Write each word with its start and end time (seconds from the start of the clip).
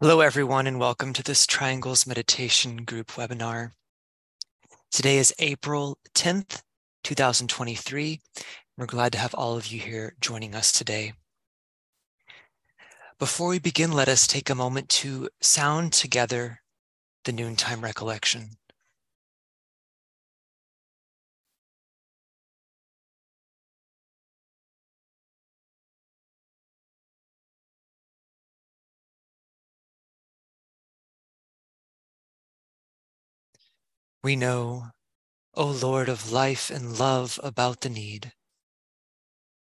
Hello, 0.00 0.18
everyone, 0.18 0.66
and 0.66 0.80
welcome 0.80 1.12
to 1.12 1.22
this 1.22 1.46
Triangles 1.46 2.04
Meditation 2.04 2.78
Group 2.78 3.12
webinar. 3.12 3.70
Today 4.90 5.18
is 5.18 5.32
April 5.38 5.98
10th, 6.16 6.62
2023. 7.04 8.20
We're 8.76 8.86
glad 8.86 9.12
to 9.12 9.18
have 9.18 9.34
all 9.34 9.56
of 9.56 9.68
you 9.68 9.78
here 9.78 10.16
joining 10.20 10.52
us 10.52 10.72
today. 10.72 11.12
Before 13.20 13.46
we 13.46 13.60
begin, 13.60 13.92
let 13.92 14.08
us 14.08 14.26
take 14.26 14.50
a 14.50 14.56
moment 14.56 14.88
to 14.88 15.28
sound 15.40 15.92
together 15.92 16.60
the 17.24 17.32
noontime 17.32 17.80
recollection. 17.80 18.56
We 34.24 34.36
know, 34.36 34.86
O 35.52 35.66
Lord 35.66 36.08
of 36.08 36.32
life 36.32 36.70
and 36.70 36.98
love 36.98 37.38
about 37.42 37.82
the 37.82 37.90
need, 37.90 38.32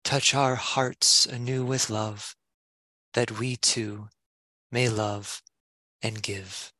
touch 0.06 0.34
our 0.34 0.56
hearts 0.56 1.26
anew 1.26 1.66
with 1.66 1.90
love, 1.90 2.34
that 3.14 3.38
we 3.40 3.58
too 3.58 4.08
may 4.72 4.88
love 4.88 5.42
and 6.02 6.24
give. 6.24 6.72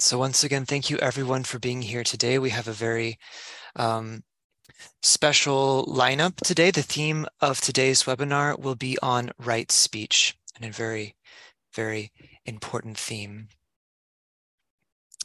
So 0.00 0.18
once 0.18 0.44
again, 0.44 0.66
thank 0.66 0.90
you 0.90 0.98
everyone 0.98 1.44
for 1.44 1.58
being 1.58 1.80
here 1.80 2.04
today. 2.04 2.38
We 2.38 2.50
have 2.50 2.68
a 2.68 2.72
very 2.72 3.16
um, 3.76 4.24
special 5.02 5.86
lineup 5.86 6.36
today. 6.36 6.70
The 6.70 6.82
theme 6.82 7.24
of 7.40 7.62
today's 7.62 8.02
webinar 8.02 8.58
will 8.58 8.74
be 8.74 8.98
on 8.98 9.30
right 9.38 9.72
speech 9.72 10.36
and 10.56 10.64
a 10.64 10.72
very, 10.72 11.14
very 11.74 12.12
important 12.46 12.98
theme. 12.98 13.48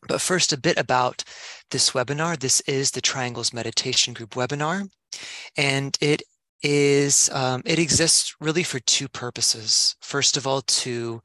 But 0.08 0.22
first, 0.22 0.54
a 0.54 0.58
bit 0.58 0.78
about 0.78 1.24
this 1.72 1.92
webinar. 1.92 2.40
This 2.40 2.62
is 2.62 2.92
the 2.92 3.02
Triangles 3.02 3.54
Meditation 3.54 4.14
Group 4.14 4.32
webinar, 4.32 4.90
and 5.58 5.98
it 6.00 6.24
is 6.62 7.30
um, 7.34 7.62
it 7.66 7.80
exists 7.80 8.36
really 8.40 8.64
for 8.64 8.80
two 8.80 9.08
purposes. 9.08 9.96
First 10.02 10.38
of 10.38 10.48
all, 10.48 10.62
to 10.62 11.22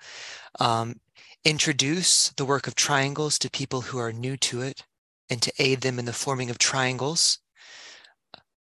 um, 0.58 1.00
introduce 1.44 2.30
the 2.30 2.44
work 2.44 2.66
of 2.66 2.74
triangles 2.74 3.38
to 3.38 3.50
people 3.50 3.82
who 3.82 3.98
are 3.98 4.12
new 4.12 4.36
to 4.38 4.62
it 4.62 4.84
and 5.30 5.40
to 5.42 5.52
aid 5.58 5.80
them 5.82 5.98
in 5.98 6.04
the 6.04 6.12
forming 6.12 6.50
of 6.50 6.58
triangles, 6.58 7.38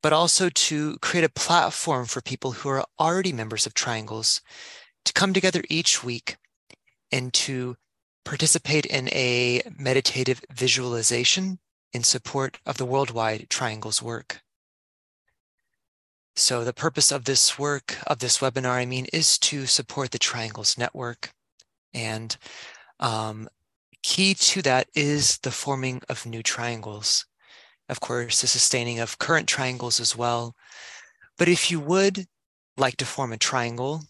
but 0.04 0.14
also 0.14 0.50
to 0.50 0.98
create 1.00 1.24
a 1.24 1.30
platform 1.30 2.06
for 2.06 2.22
people 2.22 2.52
who 2.52 2.70
are 2.70 2.86
already 3.00 3.32
members 3.32 3.66
of 3.66 3.74
triangles 3.74 4.42
to 5.06 5.14
come 5.14 5.34
together 5.34 5.64
each 5.70 6.04
week 6.04 6.38
and 7.12 7.34
to 7.34 7.76
participate 8.24 8.86
in 8.86 9.10
a 9.10 9.62
meditative 9.78 10.42
visualization 10.52 11.60
in 11.94 12.04
support 12.04 12.60
of 12.66 12.78
the 12.78 12.86
worldwide 12.86 13.50
triangles 13.50 14.02
work. 14.02 14.42
So 16.36 16.64
the 16.64 16.74
purpose 16.74 17.12
of 17.12 17.26
this 17.26 17.60
work, 17.60 17.98
of 18.08 18.20
this 18.20 18.38
webinar, 18.38 18.72
I 18.72 18.86
mean, 18.86 19.08
is 19.12 19.38
to 19.40 19.66
support 19.66 20.12
the 20.12 20.20
Triangles 20.20 20.78
Network. 20.78 21.34
And 21.94 22.38
um, 23.00 23.50
key 24.02 24.34
to 24.34 24.62
that 24.62 24.88
is 24.96 25.40
the 25.40 25.52
forming 25.52 26.02
of 26.08 26.26
new 26.26 26.42
triangles. 26.42 27.26
Of 27.90 28.00
course, 28.00 28.40
the 28.40 28.48
sustaining 28.48 29.00
of 29.00 29.20
current 29.20 29.50
triangles 29.50 30.00
as 30.00 30.16
well. 30.16 30.56
But 31.38 31.50
if 31.50 31.70
you 31.70 31.82
would 31.82 32.28
like 32.78 32.96
to 32.98 33.06
form 33.06 33.34
a 33.34 33.38
triangle, 33.38 34.04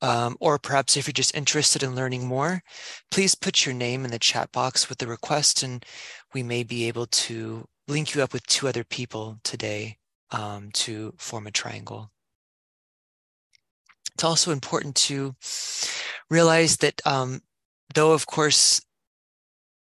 um, 0.00 0.36
or 0.40 0.58
perhaps 0.58 0.96
if 0.96 1.06
you're 1.06 1.12
just 1.12 1.34
interested 1.34 1.82
in 1.82 1.94
learning 1.94 2.26
more, 2.26 2.62
please 3.10 3.34
put 3.34 3.66
your 3.66 3.74
name 3.74 4.04
in 4.04 4.10
the 4.10 4.18
chat 4.18 4.52
box 4.52 4.88
with 4.88 4.98
the 4.98 5.06
request 5.06 5.62
and 5.62 5.84
we 6.34 6.42
may 6.42 6.62
be 6.62 6.86
able 6.88 7.06
to 7.06 7.66
link 7.88 8.14
you 8.14 8.22
up 8.22 8.32
with 8.32 8.46
two 8.46 8.68
other 8.68 8.84
people 8.84 9.38
today 9.42 9.96
um, 10.30 10.70
to 10.72 11.14
form 11.16 11.46
a 11.46 11.50
triangle. 11.50 12.10
It's 14.14 14.24
also 14.24 14.50
important 14.50 14.94
to 14.96 15.34
realize 16.30 16.78
that 16.78 17.00
um, 17.06 17.40
though, 17.94 18.12
of 18.12 18.26
course, 18.26 18.80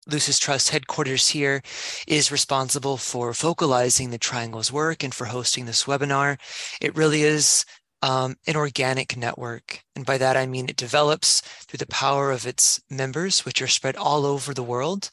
Lucis 0.08 0.40
Trust 0.40 0.70
headquarters 0.70 1.30
here 1.30 1.62
is 2.08 2.32
responsible 2.32 2.98
for 2.98 3.34
focalizing 3.34 4.10
the 4.10 4.18
triangles 4.18 4.72
work 4.72 5.04
and 5.04 5.14
for 5.14 5.26
hosting 5.26 5.66
this 5.66 5.84
webinar. 5.84 6.38
It 6.82 6.96
really 6.96 7.24
is 7.24 7.66
um, 8.04 8.36
an 8.46 8.58
organic 8.58 9.16
network. 9.16 9.82
And 9.96 10.06
by 10.06 10.18
that, 10.18 10.36
I 10.36 10.46
mean 10.46 10.68
it 10.68 10.76
develops 10.76 11.40
through 11.40 11.78
the 11.78 11.88
power 11.88 12.32
of 12.32 12.46
its 12.46 12.82
members, 12.90 13.46
which 13.46 13.62
are 13.62 13.68
spread 13.68 13.96
all 13.96 14.26
over 14.26 14.54
the 14.54 14.62
world, 14.62 15.10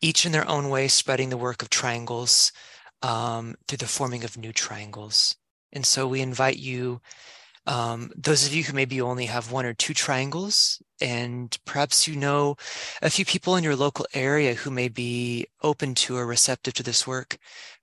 each 0.00 0.24
in 0.24 0.32
their 0.32 0.48
own 0.48 0.70
way, 0.70 0.88
spreading 0.88 1.28
the 1.28 1.36
work 1.36 1.60
of 1.60 1.68
triangles 1.68 2.50
um, 3.02 3.56
through 3.68 3.76
the 3.76 3.86
forming 3.86 4.24
of 4.24 4.38
new 4.38 4.54
triangles. 4.54 5.36
And 5.70 5.84
so 5.84 6.08
we 6.08 6.22
invite 6.22 6.56
you, 6.56 7.02
um, 7.66 8.10
those 8.16 8.46
of 8.46 8.54
you 8.54 8.64
who 8.64 8.72
maybe 8.72 9.02
only 9.02 9.26
have 9.26 9.52
one 9.52 9.66
or 9.66 9.74
two 9.74 9.92
triangles, 9.92 10.82
and 10.98 11.54
perhaps 11.66 12.08
you 12.08 12.16
know 12.16 12.56
a 13.02 13.10
few 13.10 13.26
people 13.26 13.56
in 13.56 13.64
your 13.64 13.76
local 13.76 14.06
area 14.14 14.54
who 14.54 14.70
may 14.70 14.88
be 14.88 15.46
open 15.62 15.94
to 15.94 16.16
or 16.16 16.24
receptive 16.24 16.72
to 16.74 16.82
this 16.82 17.06
work, 17.06 17.36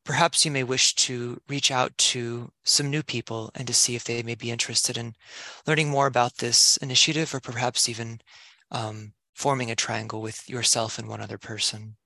perhaps 0.08 0.46
you 0.46 0.52
may 0.52 0.64
wish 0.64 0.96
to 0.96 1.42
reach 1.50 1.70
out 1.70 1.96
to 1.98 2.50
some 2.64 2.90
new 2.90 3.04
people 3.04 3.52
and 3.54 3.68
to 3.68 3.74
see 3.74 3.94
if 3.94 4.06
they 4.06 4.24
may 4.24 4.36
be 4.36 4.50
interested 4.50 4.98
in 4.98 5.14
learning 5.68 5.90
more 5.90 6.08
about 6.08 6.38
this 6.38 6.78
initiative 6.78 7.36
or 7.36 7.42
perhaps 7.42 7.90
even 7.90 8.22
um, 8.72 9.12
forming 9.36 9.70
a 9.70 9.76
triangle 9.76 10.22
with 10.22 10.50
yourself 10.50 10.98
and 10.98 11.10
one 11.10 11.20
other 11.20 11.38
person. 11.38 11.98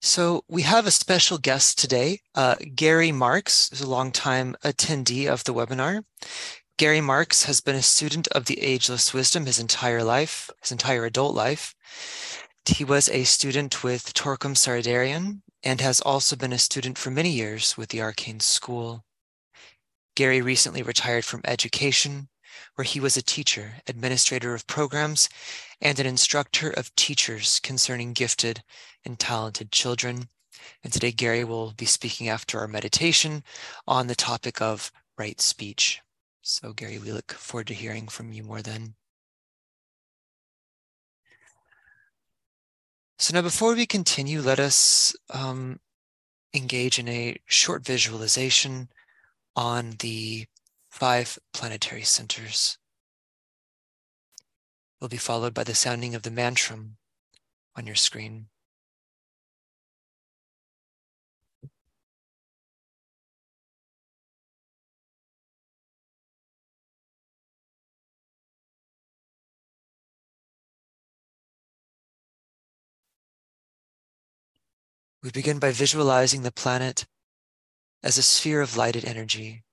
So 0.00 0.44
we 0.48 0.62
have 0.62 0.86
a 0.86 0.90
special 0.90 1.36
guest 1.36 1.78
today. 1.78 2.20
Uh, 2.34 2.54
Gary 2.74 3.12
Marks 3.12 3.70
is 3.70 3.82
a 3.82 3.90
longtime 3.90 4.56
attendee 4.64 5.26
of 5.26 5.44
the 5.44 5.52
webinar. 5.52 6.04
Gary 6.78 7.02
Marks 7.02 7.44
has 7.44 7.60
been 7.60 7.76
a 7.76 7.82
student 7.82 8.28
of 8.28 8.46
the 8.46 8.62
Ageless 8.62 9.12
Wisdom 9.12 9.44
his 9.44 9.58
entire 9.58 10.02
life, 10.02 10.48
his 10.62 10.72
entire 10.72 11.04
adult 11.04 11.34
life. 11.34 11.74
He 12.68 12.84
was 12.84 13.08
a 13.08 13.22
student 13.24 13.84
with 13.84 14.12
Torkom 14.12 14.54
Saraydarian 14.56 15.42
and 15.62 15.80
has 15.80 16.00
also 16.00 16.34
been 16.34 16.52
a 16.52 16.58
student 16.58 16.98
for 16.98 17.10
many 17.10 17.30
years 17.30 17.76
with 17.76 17.90
the 17.90 18.02
Arcane 18.02 18.40
School. 18.40 19.04
Gary 20.16 20.42
recently 20.42 20.82
retired 20.82 21.24
from 21.24 21.42
education, 21.44 22.28
where 22.74 22.84
he 22.84 22.98
was 22.98 23.16
a 23.16 23.22
teacher, 23.22 23.76
administrator 23.86 24.52
of 24.52 24.66
programs, 24.66 25.28
and 25.80 26.00
an 26.00 26.06
instructor 26.06 26.70
of 26.70 26.94
teachers 26.96 27.60
concerning 27.60 28.12
gifted 28.12 28.62
and 29.04 29.18
talented 29.18 29.70
children. 29.70 30.28
And 30.82 30.92
today, 30.92 31.12
Gary 31.12 31.44
will 31.44 31.72
be 31.72 31.86
speaking 31.86 32.28
after 32.28 32.58
our 32.58 32.68
meditation 32.68 33.44
on 33.86 34.08
the 34.08 34.16
topic 34.16 34.60
of 34.60 34.90
right 35.16 35.40
speech. 35.40 36.00
So, 36.42 36.72
Gary, 36.72 36.98
we 36.98 37.12
look 37.12 37.32
forward 37.32 37.68
to 37.68 37.74
hearing 37.74 38.08
from 38.08 38.32
you 38.32 38.42
more 38.42 38.60
then. 38.60 38.96
So 43.18 43.32
now 43.34 43.42
before 43.42 43.74
we 43.74 43.86
continue, 43.86 44.42
let 44.42 44.60
us 44.60 45.16
um, 45.30 45.80
engage 46.52 46.98
in 46.98 47.08
a 47.08 47.40
short 47.46 47.84
visualization 47.84 48.90
on 49.54 49.96
the 50.00 50.46
five 50.90 51.38
planetary 51.54 52.02
centers. 52.02 52.76
Will 55.00 55.08
be 55.08 55.16
followed 55.16 55.54
by 55.54 55.64
the 55.64 55.74
sounding 55.74 56.14
of 56.14 56.22
the 56.22 56.30
mantram 56.30 56.96
on 57.74 57.86
your 57.86 57.96
screen. 57.96 58.48
We 75.26 75.32
begin 75.32 75.58
by 75.58 75.72
visualizing 75.72 76.42
the 76.42 76.52
planet 76.52 77.04
as 78.00 78.16
a 78.16 78.22
sphere 78.22 78.60
of 78.60 78.76
lighted 78.76 79.04
energy. 79.04 79.64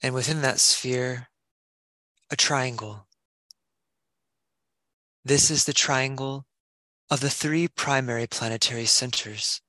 And 0.00 0.14
within 0.14 0.40
that 0.42 0.60
sphere, 0.60 1.26
a 2.30 2.36
triangle. 2.36 3.08
This 5.24 5.50
is 5.50 5.64
the 5.64 5.72
triangle 5.72 6.46
of 7.10 7.18
the 7.18 7.30
three 7.30 7.66
primary 7.66 8.28
planetary 8.28 8.86
centers 8.86 9.60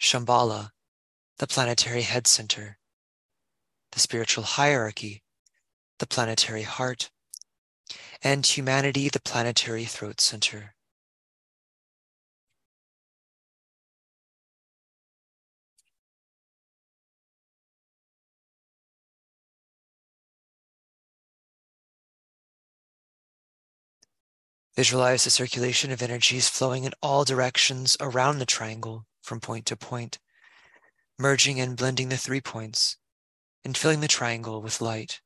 Shambhala, 0.00 0.72
the 1.38 1.46
planetary 1.46 2.02
head 2.02 2.26
center, 2.26 2.78
the 3.92 4.00
spiritual 4.00 4.44
hierarchy, 4.44 5.22
the 5.98 6.06
planetary 6.06 6.62
heart, 6.62 7.10
and 8.22 8.44
humanity, 8.44 9.08
the 9.08 9.20
planetary 9.20 9.84
throat 9.84 10.20
center. 10.20 10.74
Visualize 24.74 25.24
the 25.24 25.30
circulation 25.30 25.90
of 25.90 26.02
energies 26.02 26.48
flowing 26.48 26.84
in 26.84 26.92
all 27.02 27.24
directions 27.24 27.96
around 28.00 28.38
the 28.38 28.46
triangle 28.46 29.06
from 29.20 29.40
point 29.40 29.66
to 29.66 29.76
point, 29.76 30.18
merging 31.18 31.60
and 31.60 31.76
blending 31.76 32.08
the 32.08 32.16
three 32.16 32.40
points 32.40 32.96
and 33.64 33.76
filling 33.76 34.00
the 34.00 34.08
triangle 34.08 34.62
with 34.62 34.80
light. 34.80 35.20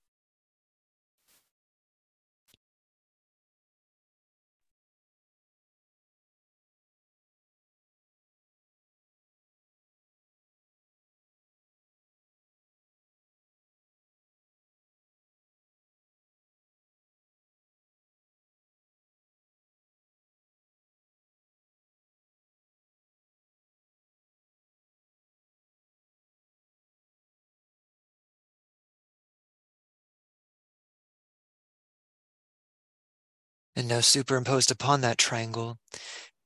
And 33.74 33.88
now 33.88 34.00
superimposed 34.00 34.70
upon 34.70 35.00
that 35.00 35.18
triangle, 35.18 35.78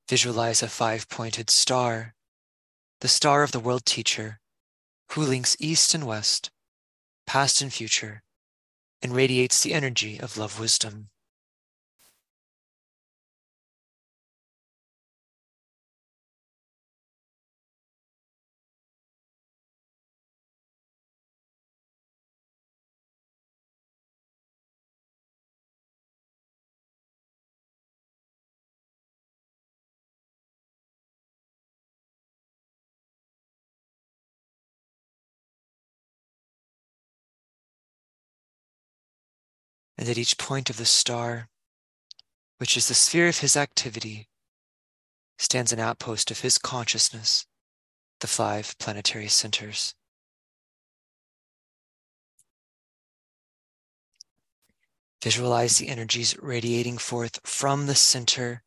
visualize 0.09 0.63
a 0.63 0.69
five-pointed 0.69 1.49
star, 1.49 2.15
the 3.01 3.07
star 3.07 3.43
of 3.43 3.51
the 3.51 3.59
world 3.59 3.85
teacher, 3.85 4.39
who 5.11 5.23
links 5.23 5.57
east 5.59 5.93
and 5.93 6.07
west, 6.07 6.51
past 7.25 7.61
and 7.61 7.73
future, 7.73 8.23
and 9.01 9.13
radiates 9.13 9.61
the 9.61 9.73
energy 9.73 10.19
of 10.19 10.37
love 10.37 10.59
wisdom. 10.59 11.09
And 40.07 40.13
at 40.13 40.21
each 40.21 40.37
point 40.37 40.69
of 40.69 40.77
the 40.77 40.85
star, 40.85 41.49
which 42.59 42.77
is 42.77 42.87
the 42.87 42.93
sphere 42.93 43.27
of 43.27 43.39
his 43.39 43.57
activity, 43.57 44.29
stands 45.37 45.73
an 45.73 45.81
outpost 45.81 46.31
of 46.31 46.39
his 46.39 46.57
consciousness, 46.57 47.45
the 48.21 48.27
five 48.27 48.73
planetary 48.79 49.27
centers. 49.27 49.95
Visualize 55.21 55.77
the 55.77 55.89
energies 55.89 56.37
radiating 56.39 56.97
forth 56.97 57.41
from 57.45 57.87
the 57.87 57.95
center 57.95 58.63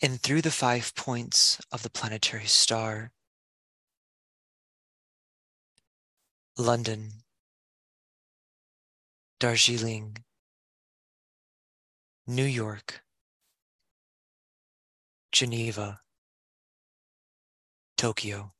and 0.00 0.20
through 0.20 0.42
the 0.42 0.52
five 0.52 0.94
points 0.94 1.60
of 1.72 1.82
the 1.82 1.90
planetary 1.90 2.46
star. 2.46 3.10
London, 6.56 7.24
Darjeeling, 9.40 10.18
New 12.28 12.44
York, 12.44 13.02
Geneva, 15.32 16.02
Tokyo. 17.96 18.57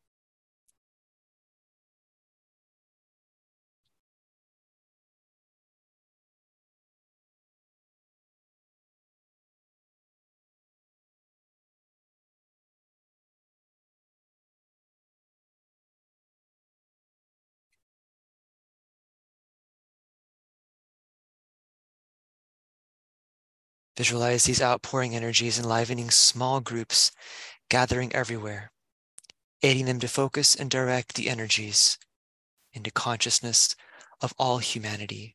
Visualize 23.99 24.45
these 24.45 24.63
outpouring 24.63 25.17
energies 25.17 25.59
enlivening 25.59 26.09
small 26.09 26.61
groups 26.61 27.11
gathering 27.69 28.15
everywhere, 28.15 28.71
aiding 29.65 29.87
them 29.87 29.99
to 29.99 30.07
focus 30.07 30.55
and 30.55 30.71
direct 30.71 31.17
the 31.17 31.29
energies 31.29 31.99
into 32.73 32.93
consciousness 32.93 33.75
of 34.21 34.33
all 34.39 34.59
humanity. 34.59 35.35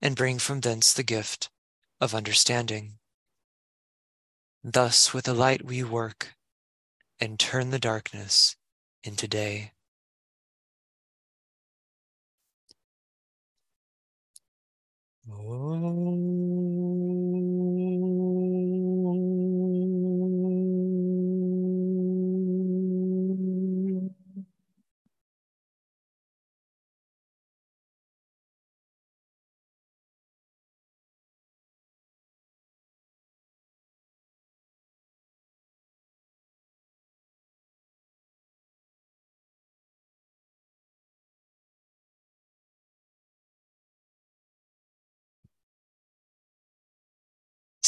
and 0.00 0.16
bring 0.16 0.38
from 0.38 0.60
thence 0.60 0.92
the 0.92 1.02
gift 1.02 1.50
of 2.00 2.14
understanding. 2.14 2.98
Thus, 4.62 5.14
with 5.14 5.24
the 5.24 5.34
light 5.34 5.64
we 5.64 5.82
work 5.82 6.34
and 7.20 7.38
turn 7.38 7.70
the 7.70 7.78
darkness 7.78 8.56
into 9.02 9.28
day. 9.28 9.72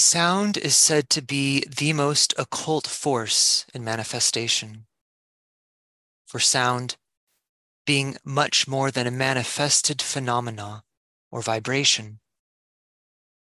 Sound 0.01 0.57
is 0.57 0.77
said 0.77 1.11
to 1.11 1.21
be 1.21 1.65
the 1.67 1.93
most 1.93 2.33
occult 2.39 2.87
force 2.87 3.67
in 3.75 3.83
manifestation. 3.83 4.87
For 6.25 6.39
sound, 6.39 6.97
being 7.85 8.17
much 8.25 8.69
more 8.69 8.93
than 8.93 9.09
a 9.09 9.11
manifested 9.11 10.01
phenomena 10.01 10.85
or 11.33 11.43
vibration, 11.43 12.21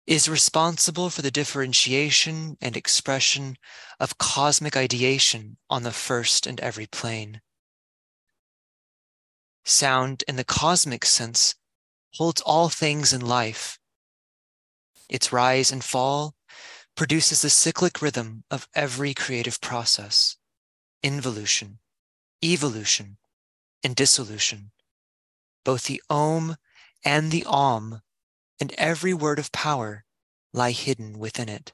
is 0.04 0.28
responsible 0.28 1.10
for 1.10 1.22
the 1.22 1.30
differentiation 1.30 2.58
and 2.60 2.76
expression 2.76 3.56
of 4.00 4.18
cosmic 4.18 4.76
ideation 4.76 5.58
on 5.70 5.84
the 5.84 5.92
first 5.92 6.44
and 6.44 6.58
every 6.58 6.86
plane. 6.86 7.40
sound 9.64 10.24
in 10.26 10.34
the 10.34 10.44
cosmic 10.44 11.04
sense 11.04 11.54
holds 12.14 12.40
all 12.40 12.68
things 12.68 13.12
in 13.12 13.20
life. 13.20 13.78
Its 15.08 15.32
rise 15.32 15.70
and 15.70 15.84
fall 15.84 16.34
produces 16.98 17.42
the 17.42 17.48
cyclic 17.48 18.02
rhythm 18.02 18.42
of 18.50 18.66
every 18.74 19.14
creative 19.14 19.60
process 19.60 20.36
involution, 21.00 21.78
evolution, 22.44 23.18
and 23.84 23.94
dissolution. 23.94 24.72
Both 25.64 25.84
the 25.84 26.02
Om 26.10 26.56
and 27.04 27.30
the 27.30 27.44
Om 27.44 28.02
and 28.60 28.74
every 28.76 29.14
word 29.14 29.38
of 29.38 29.52
power 29.52 30.04
lie 30.52 30.72
hidden 30.72 31.20
within 31.20 31.48
it. 31.48 31.72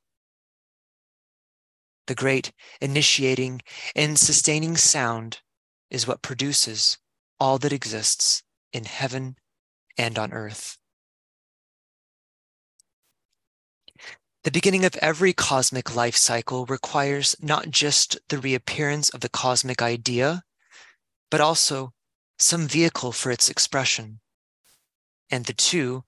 The 2.06 2.14
great 2.14 2.52
initiating 2.82 3.62
and 3.96 4.18
sustaining 4.18 4.76
sound 4.76 5.40
is 5.88 6.06
what 6.06 6.20
produces 6.20 6.98
all 7.40 7.56
that 7.60 7.72
exists 7.72 8.42
in 8.74 8.84
heaven 8.84 9.36
and 9.96 10.18
on 10.18 10.34
earth. 10.34 10.76
The 14.44 14.50
beginning 14.50 14.84
of 14.84 14.94
every 14.96 15.32
cosmic 15.32 15.96
life 15.96 16.16
cycle 16.16 16.66
requires 16.66 17.34
not 17.40 17.70
just 17.70 18.18
the 18.28 18.36
reappearance 18.36 19.08
of 19.08 19.22
the 19.22 19.30
cosmic 19.30 19.80
idea, 19.80 20.44
but 21.30 21.40
also 21.40 21.94
some 22.38 22.68
vehicle 22.68 23.10
for 23.12 23.30
its 23.30 23.48
expression. 23.48 24.20
And 25.30 25.46
the 25.46 25.54
two, 25.54 26.04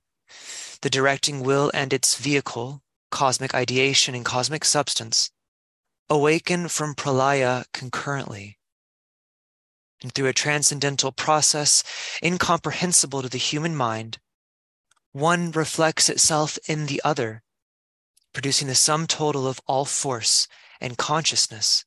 the 0.83 0.91
directing 0.91 1.45
will 1.45 1.71
and 1.73 1.95
its 1.95 2.17
vehicle, 2.17 2.83
cosmic 3.11 3.55
ideation 3.55 4.15
and 4.15 4.23
cosmic 4.23 4.67
substance, 4.67 5.31
awaken 6.11 6.69
from 6.69 6.95
pralaya 6.95 7.65
concurrently. 7.73 8.59
And 10.03 10.13
through 10.13 10.29
a 10.29 10.35
transcendental 10.35 11.11
process 11.11 11.83
incomprehensible 12.23 13.23
to 13.23 13.31
the 13.31 13.39
human 13.39 13.75
mind, 13.75 14.19
one 15.13 15.53
reflects 15.53 16.11
itself 16.11 16.59
in 16.69 16.85
the 16.85 17.01
other, 17.03 17.43
producing 18.37 18.69
the 18.69 18.75
sum 18.75 19.07
total 19.07 19.47
of 19.47 19.63
all 19.67 19.87
force 19.87 20.47
and 20.79 20.99
consciousness, 20.99 21.87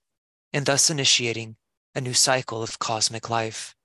and 0.52 0.66
thus 0.66 0.90
initiating 0.90 1.56
a 1.94 2.02
new 2.02 2.16
cycle 2.16 2.64
of 2.64 2.80
cosmic 2.80 3.30
life. 3.30 3.76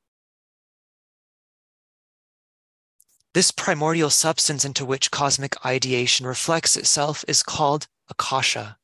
This 3.35 3.51
primordial 3.51 4.09
substance 4.09 4.65
into 4.65 4.87
which 4.87 5.11
cosmic 5.11 5.63
ideation 5.63 6.27
reflects 6.27 6.75
itself 6.75 7.23
is 7.29 7.43
called 7.43 7.87
Akasha. 8.09 8.79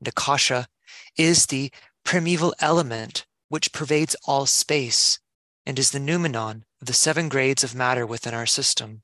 The 0.00 0.10
Akasha 0.10 0.68
is 1.16 1.46
the 1.46 1.72
primeval 2.04 2.54
element 2.60 3.26
which 3.48 3.72
pervades 3.72 4.14
all 4.28 4.46
space 4.46 5.18
and 5.66 5.76
is 5.76 5.90
the 5.90 5.98
noumenon 5.98 6.64
of 6.80 6.86
the 6.86 6.92
seven 6.92 7.28
grades 7.28 7.64
of 7.64 7.74
matter 7.74 8.06
within 8.06 8.32
our 8.32 8.46
system. 8.46 9.02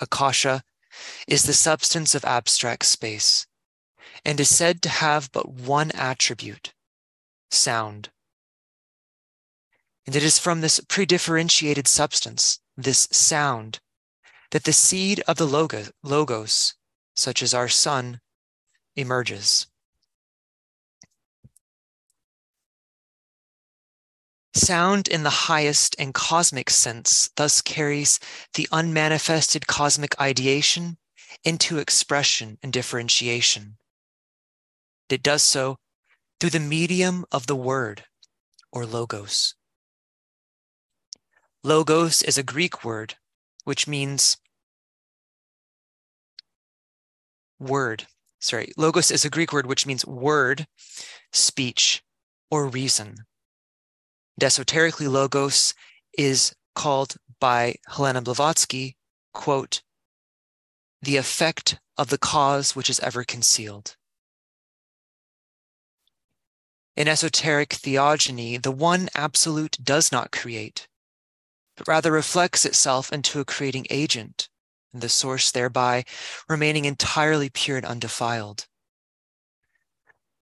Akasha 0.00 0.64
is 1.26 1.44
the 1.44 1.52
substance 1.52 2.14
of 2.14 2.24
abstract 2.24 2.84
space 2.86 3.46
and 4.24 4.40
is 4.40 4.54
said 4.54 4.82
to 4.82 4.88
have 4.88 5.30
but 5.32 5.48
one 5.48 5.90
attribute 5.92 6.72
sound. 7.50 8.10
And 10.06 10.16
it 10.16 10.22
is 10.22 10.38
from 10.38 10.60
this 10.60 10.80
predifferentiated 10.80 11.86
substance, 11.86 12.60
this 12.76 13.08
sound, 13.12 13.80
that 14.50 14.64
the 14.64 14.72
seed 14.72 15.22
of 15.28 15.36
the 15.36 15.46
logos, 16.02 16.74
such 17.14 17.42
as 17.42 17.54
our 17.54 17.68
sun, 17.68 18.20
emerges. 18.96 19.66
Sound 24.60 25.08
in 25.08 25.22
the 25.22 25.30
highest 25.48 25.96
and 25.98 26.12
cosmic 26.12 26.70
sense 26.70 27.30
thus 27.36 27.62
carries 27.62 28.20
the 28.54 28.68
unmanifested 28.70 29.66
cosmic 29.66 30.20
ideation 30.20 30.98
into 31.44 31.78
expression 31.78 32.58
and 32.62 32.72
differentiation. 32.72 33.78
It 35.08 35.22
does 35.22 35.42
so 35.42 35.78
through 36.38 36.50
the 36.50 36.60
medium 36.60 37.24
of 37.32 37.46
the 37.46 37.56
word 37.56 38.04
or 38.70 38.86
logos. 38.86 39.54
Logos 41.64 42.22
is 42.22 42.38
a 42.38 42.42
Greek 42.42 42.84
word 42.84 43.14
which 43.64 43.88
means 43.88 44.36
word 47.58 48.06
sorry, 48.40 48.72
logos 48.76 49.10
is 49.10 49.24
a 49.24 49.30
Greek 49.30 49.52
word 49.52 49.66
which 49.66 49.86
means 49.86 50.04
word, 50.04 50.66
speech, 51.32 52.02
or 52.50 52.66
reason. 52.66 53.26
And 54.36 54.44
esoterically, 54.44 55.08
logos 55.08 55.74
is 56.16 56.54
called 56.74 57.16
by 57.40 57.76
Helena 57.88 58.22
Blavatsky, 58.22 58.96
quote, 59.32 59.82
the 61.02 61.16
effect 61.16 61.78
of 61.96 62.08
the 62.08 62.18
cause 62.18 62.76
which 62.76 62.90
is 62.90 63.00
ever 63.00 63.24
concealed. 63.24 63.96
In 66.96 67.08
esoteric 67.08 67.72
theogony, 67.72 68.58
the 68.58 68.70
one 68.70 69.08
absolute 69.14 69.78
does 69.82 70.12
not 70.12 70.32
create, 70.32 70.86
but 71.76 71.88
rather 71.88 72.12
reflects 72.12 72.66
itself 72.66 73.12
into 73.12 73.40
a 73.40 73.44
creating 73.44 73.86
agent 73.88 74.48
and 74.92 75.02
the 75.02 75.08
source 75.08 75.50
thereby 75.50 76.04
remaining 76.48 76.84
entirely 76.84 77.48
pure 77.48 77.76
and 77.76 77.86
undefiled. 77.86 78.66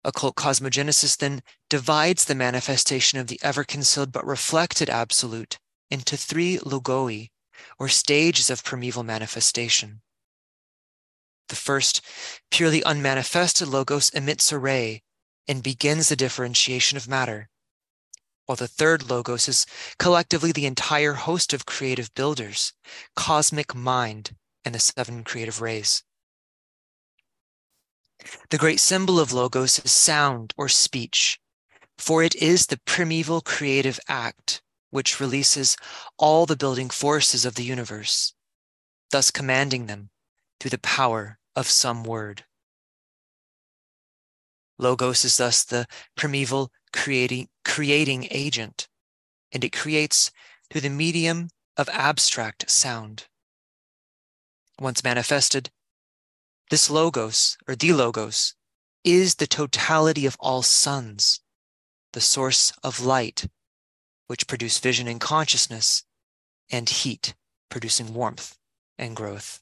Occult 0.04 0.36
cosmogenesis 0.36 1.16
then 1.16 1.42
divides 1.68 2.24
the 2.24 2.34
manifestation 2.34 3.18
of 3.18 3.26
the 3.26 3.40
ever 3.42 3.64
concealed 3.64 4.12
but 4.12 4.26
reflected 4.26 4.88
absolute 4.88 5.58
into 5.90 6.16
three 6.16 6.58
logoi, 6.58 7.30
or 7.78 7.88
stages 7.88 8.48
of 8.48 8.64
primeval 8.64 9.02
manifestation. 9.02 10.00
The 11.48 11.56
first, 11.56 12.00
purely 12.50 12.82
unmanifested 12.82 13.68
logos 13.68 14.08
emits 14.10 14.50
a 14.52 14.58
ray 14.58 15.02
and 15.46 15.62
begins 15.62 16.08
the 16.08 16.16
differentiation 16.16 16.96
of 16.96 17.08
matter 17.08 17.50
while 18.50 18.56
the 18.56 18.66
third 18.66 19.08
logos 19.08 19.46
is 19.46 19.64
collectively 19.96 20.50
the 20.50 20.66
entire 20.66 21.12
host 21.12 21.52
of 21.52 21.66
creative 21.66 22.12
builders, 22.14 22.72
cosmic 23.14 23.76
mind, 23.76 24.34
and 24.64 24.74
the 24.74 24.80
seven 24.80 25.22
creative 25.22 25.60
rays. 25.60 26.02
The 28.50 28.58
great 28.58 28.80
symbol 28.80 29.18
of 29.18 29.32
logos 29.32 29.78
is 29.78 29.92
sound 29.92 30.52
or 30.56 30.68
speech, 30.68 31.40
for 31.98 32.22
it 32.22 32.34
is 32.36 32.66
the 32.66 32.80
primeval 32.84 33.40
creative 33.40 34.00
act 34.08 34.62
which 34.90 35.20
releases 35.20 35.76
all 36.18 36.46
the 36.46 36.56
building 36.56 36.90
forces 36.90 37.44
of 37.44 37.54
the 37.54 37.62
universe, 37.64 38.34
thus 39.10 39.30
commanding 39.30 39.86
them 39.86 40.10
through 40.58 40.70
the 40.70 40.78
power 40.78 41.38
of 41.54 41.68
some 41.68 42.02
word. 42.04 42.44
Logos 44.78 45.24
is 45.24 45.36
thus 45.36 45.62
the 45.62 45.86
primeval 46.16 46.72
creating, 46.92 47.48
creating 47.64 48.28
agent, 48.30 48.88
and 49.52 49.64
it 49.64 49.70
creates 49.70 50.30
through 50.70 50.80
the 50.80 50.88
medium 50.90 51.50
of 51.76 51.88
abstract 51.90 52.70
sound. 52.70 53.26
Once 54.78 55.04
manifested, 55.04 55.70
this 56.70 56.88
logos, 56.88 57.58
or 57.68 57.74
the 57.74 57.92
logos, 57.92 58.54
is 59.04 59.34
the 59.34 59.46
totality 59.46 60.24
of 60.24 60.36
all 60.38 60.62
suns, 60.62 61.40
the 62.12 62.20
source 62.20 62.72
of 62.84 63.04
light, 63.04 63.46
which 64.28 64.46
produce 64.46 64.78
vision 64.78 65.08
and 65.08 65.20
consciousness, 65.20 66.04
and 66.70 66.88
heat, 66.88 67.34
producing 67.68 68.14
warmth 68.14 68.56
and 68.96 69.16
growth. 69.16 69.60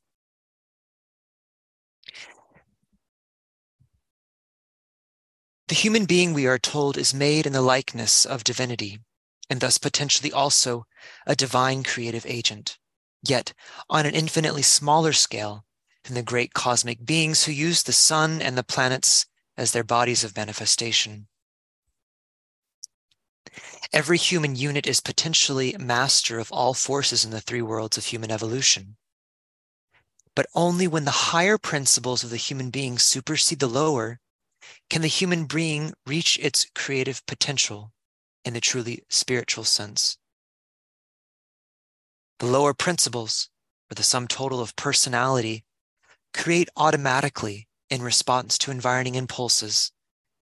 The 5.68 5.74
human 5.74 6.04
being, 6.04 6.34
we 6.34 6.46
are 6.46 6.58
told, 6.58 6.96
is 6.98 7.14
made 7.14 7.46
in 7.46 7.52
the 7.52 7.62
likeness 7.62 8.26
of 8.26 8.44
divinity, 8.44 9.00
and 9.48 9.60
thus 9.60 9.78
potentially 9.78 10.32
also 10.32 10.84
a 11.26 11.34
divine 11.34 11.84
creative 11.84 12.26
agent, 12.26 12.78
yet 13.22 13.54
on 13.88 14.04
an 14.04 14.14
infinitely 14.14 14.62
smaller 14.62 15.12
scale 15.14 15.64
than 16.04 16.14
the 16.14 16.22
great 16.22 16.54
cosmic 16.54 17.04
beings 17.04 17.44
who 17.44 17.52
use 17.52 17.82
the 17.82 17.92
sun 17.92 18.40
and 18.40 18.56
the 18.56 18.62
planets 18.62 19.26
as 19.56 19.72
their 19.72 19.84
bodies 19.84 20.24
of 20.24 20.36
manifestation. 20.36 21.28
Every 23.92 24.18
human 24.18 24.54
unit 24.54 24.86
is 24.86 25.00
potentially 25.00 25.74
master 25.78 26.38
of 26.38 26.52
all 26.52 26.74
forces 26.74 27.24
in 27.24 27.30
the 27.30 27.40
three 27.40 27.62
worlds 27.62 27.96
of 27.96 28.06
human 28.06 28.30
evolution. 28.30 28.96
But 30.34 30.46
only 30.54 30.86
when 30.86 31.04
the 31.04 31.32
higher 31.32 31.58
principles 31.58 32.22
of 32.22 32.30
the 32.30 32.36
human 32.36 32.70
being 32.70 32.98
supersede 32.98 33.58
the 33.58 33.66
lower 33.66 34.20
can 34.90 35.02
the 35.02 35.08
human 35.08 35.46
being 35.46 35.94
reach 36.06 36.38
its 36.38 36.66
creative 36.74 37.24
potential 37.26 37.92
in 38.44 38.54
the 38.54 38.60
truly 38.60 39.04
spiritual 39.08 39.64
sense? 39.64 40.18
The 42.38 42.46
lower 42.46 42.74
principles, 42.74 43.50
or 43.90 43.94
the 43.94 44.02
sum 44.02 44.28
total 44.28 44.60
of 44.60 44.76
personality, 44.76 45.64
create 46.38 46.70
automatically 46.76 47.66
in 47.90 48.00
response 48.00 48.56
to 48.56 48.70
environing 48.70 49.16
impulses, 49.16 49.90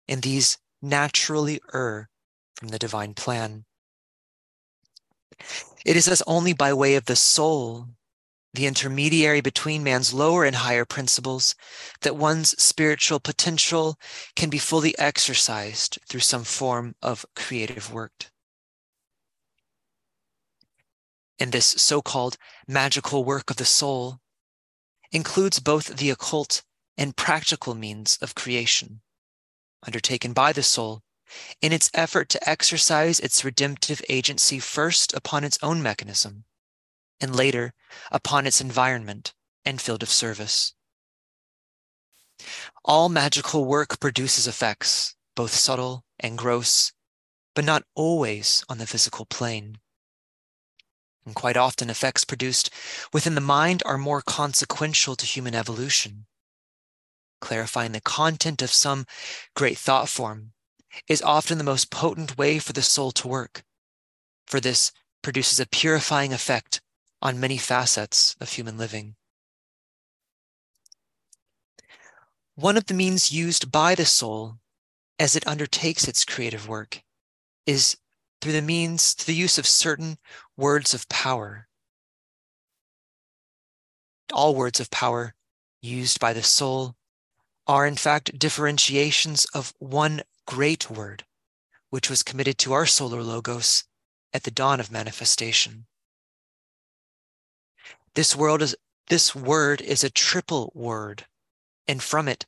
and 0.09 0.23
these 0.23 0.59
naturally 0.81 1.61
err 1.75 2.09
from 2.57 2.69
the 2.69 2.79
divine 2.79 3.13
plan. 3.13 3.65
It 5.85 5.97
is 5.97 6.07
thus 6.07 6.23
only 6.27 6.55
by 6.55 6.73
way 6.73 6.95
of 6.95 7.05
the 7.05 7.17
soul, 7.17 7.89
the 8.55 8.67
intermediary 8.67 9.43
between 9.43 9.85
man's 9.85 10.15
lower 10.15 10.45
and 10.45 10.57
higher 10.57 10.87
principles, 10.87 11.55
that 12.01 12.17
one's 12.17 12.51
spiritual 12.63 13.21
potential 13.21 13.99
can 14.35 14.49
be 14.49 14.59
fully 14.59 14.97
exercised 14.99 15.99
through 16.09 16.21
some 16.21 16.45
form 16.45 16.95
of 17.03 17.27
creative 17.37 17.93
work. 17.93 18.31
And 21.39 21.53
this 21.53 21.67
so 21.67 22.01
called 22.01 22.39
magical 22.67 23.25
work 23.25 23.51
of 23.51 23.57
the 23.57 23.67
soul 23.67 24.22
includes 25.13 25.61
both 25.61 25.97
the 25.97 26.11
occult 26.11 26.63
and 26.97 27.17
practical 27.17 27.75
means 27.75 28.19
of 28.21 28.35
creation, 28.35 29.03
undertaken 29.87 30.33
by 30.33 30.53
the 30.53 30.63
soul 30.63 31.03
in 31.61 31.73
its 31.73 31.91
effort 31.95 32.29
to 32.31 32.49
exercise 32.49 33.21
its 33.21 33.45
redemptive 33.45 34.03
agency 34.09 34.59
first 34.59 35.13
upon 35.15 35.45
its 35.45 35.59
own 35.63 35.83
mechanism 35.83 36.45
and 37.21 37.35
later 37.35 37.73
upon 38.11 38.47
its 38.47 38.61
environment 38.61 39.33
and 39.65 39.81
field 39.81 40.03
of 40.03 40.11
service. 40.11 40.75
All 42.85 43.09
magical 43.09 43.65
work 43.65 44.01
produces 44.01 44.47
effects, 44.49 45.15
both 45.37 45.53
subtle 45.53 46.05
and 46.19 46.37
gross, 46.37 46.93
but 47.55 47.65
not 47.65 47.85
always 47.95 48.65
on 48.69 48.79
the 48.79 48.87
physical 48.87 49.27
plane. 49.27 49.79
And 51.25 51.35
quite 51.35 51.57
often, 51.57 51.89
effects 51.89 52.25
produced 52.25 52.71
within 53.13 53.35
the 53.35 53.41
mind 53.41 53.83
are 53.87 53.99
more 53.99 54.23
consequential 54.23 55.15
to 55.17 55.27
human 55.27 55.55
evolution. 55.55 56.27
Clarifying 57.41 57.93
the 57.93 58.01
content 58.01 58.63
of 58.63 58.73
some 58.73 59.07
great 59.55 59.79
thought 59.79 60.09
form 60.09 60.53
is 61.09 61.23
often 61.23 61.59
the 61.59 61.65
most 61.65 61.91
potent 61.91 62.37
way 62.37 62.59
for 62.59 62.73
the 62.73 62.83
soul 62.83 63.13
to 63.13 63.29
work, 63.29 63.65
for 64.47 64.61
this 64.61 64.93
produces 65.23 65.61
a 65.61 65.67
purifying 65.67 66.33
effect 66.33 66.81
on 67.21 67.41
many 67.41 67.57
facets 67.57 68.35
of 68.41 68.51
human 68.51 68.77
living. 68.77 69.15
One 72.55 72.77
of 72.77 72.87
the 72.87 72.95
means 72.95 73.33
used 73.33 73.73
by 73.73 73.95
the 73.95 74.05
soul 74.05 74.59
as 75.19 75.37
it 75.37 75.47
undertakes 75.47 76.07
its 76.07 76.25
creative 76.25 76.69
work 76.69 77.03
is 77.65 77.97
through 78.43 78.53
the 78.53 78.61
means, 78.61 79.13
through 79.13 79.33
the 79.33 79.39
use 79.39 79.57
of 79.57 79.67
certain 79.69 80.19
words 80.57 80.93
of 80.93 81.09
power. 81.09 81.69
All 84.33 84.57
words 84.57 84.81
of 84.81 84.91
power 84.91 85.35
used 85.81 86.19
by 86.19 86.33
the 86.33 86.43
soul 86.43 86.97
are 87.69 87.87
in 87.87 87.95
fact 87.95 88.37
differentiations 88.37 89.45
of 89.55 89.73
one 89.79 90.23
great 90.45 90.91
word, 90.91 91.25
which 91.91 92.11
was 92.11 92.25
committed 92.25 92.59
to 92.59 92.73
our 92.73 92.85
solar 92.85 93.23
logos 93.23 93.85
at 94.35 94.43
the 94.43 94.51
dawn 94.51 94.81
of 94.81 94.91
manifestation. 94.91 95.87
This 98.15 98.35
world 98.35 98.61
is 98.61 98.75
this 99.07 99.37
word 99.37 99.81
is 99.81 100.03
a 100.03 100.11
triple 100.11 100.73
word, 100.75 101.27
and 101.87 102.03
from 102.03 102.27
it 102.27 102.47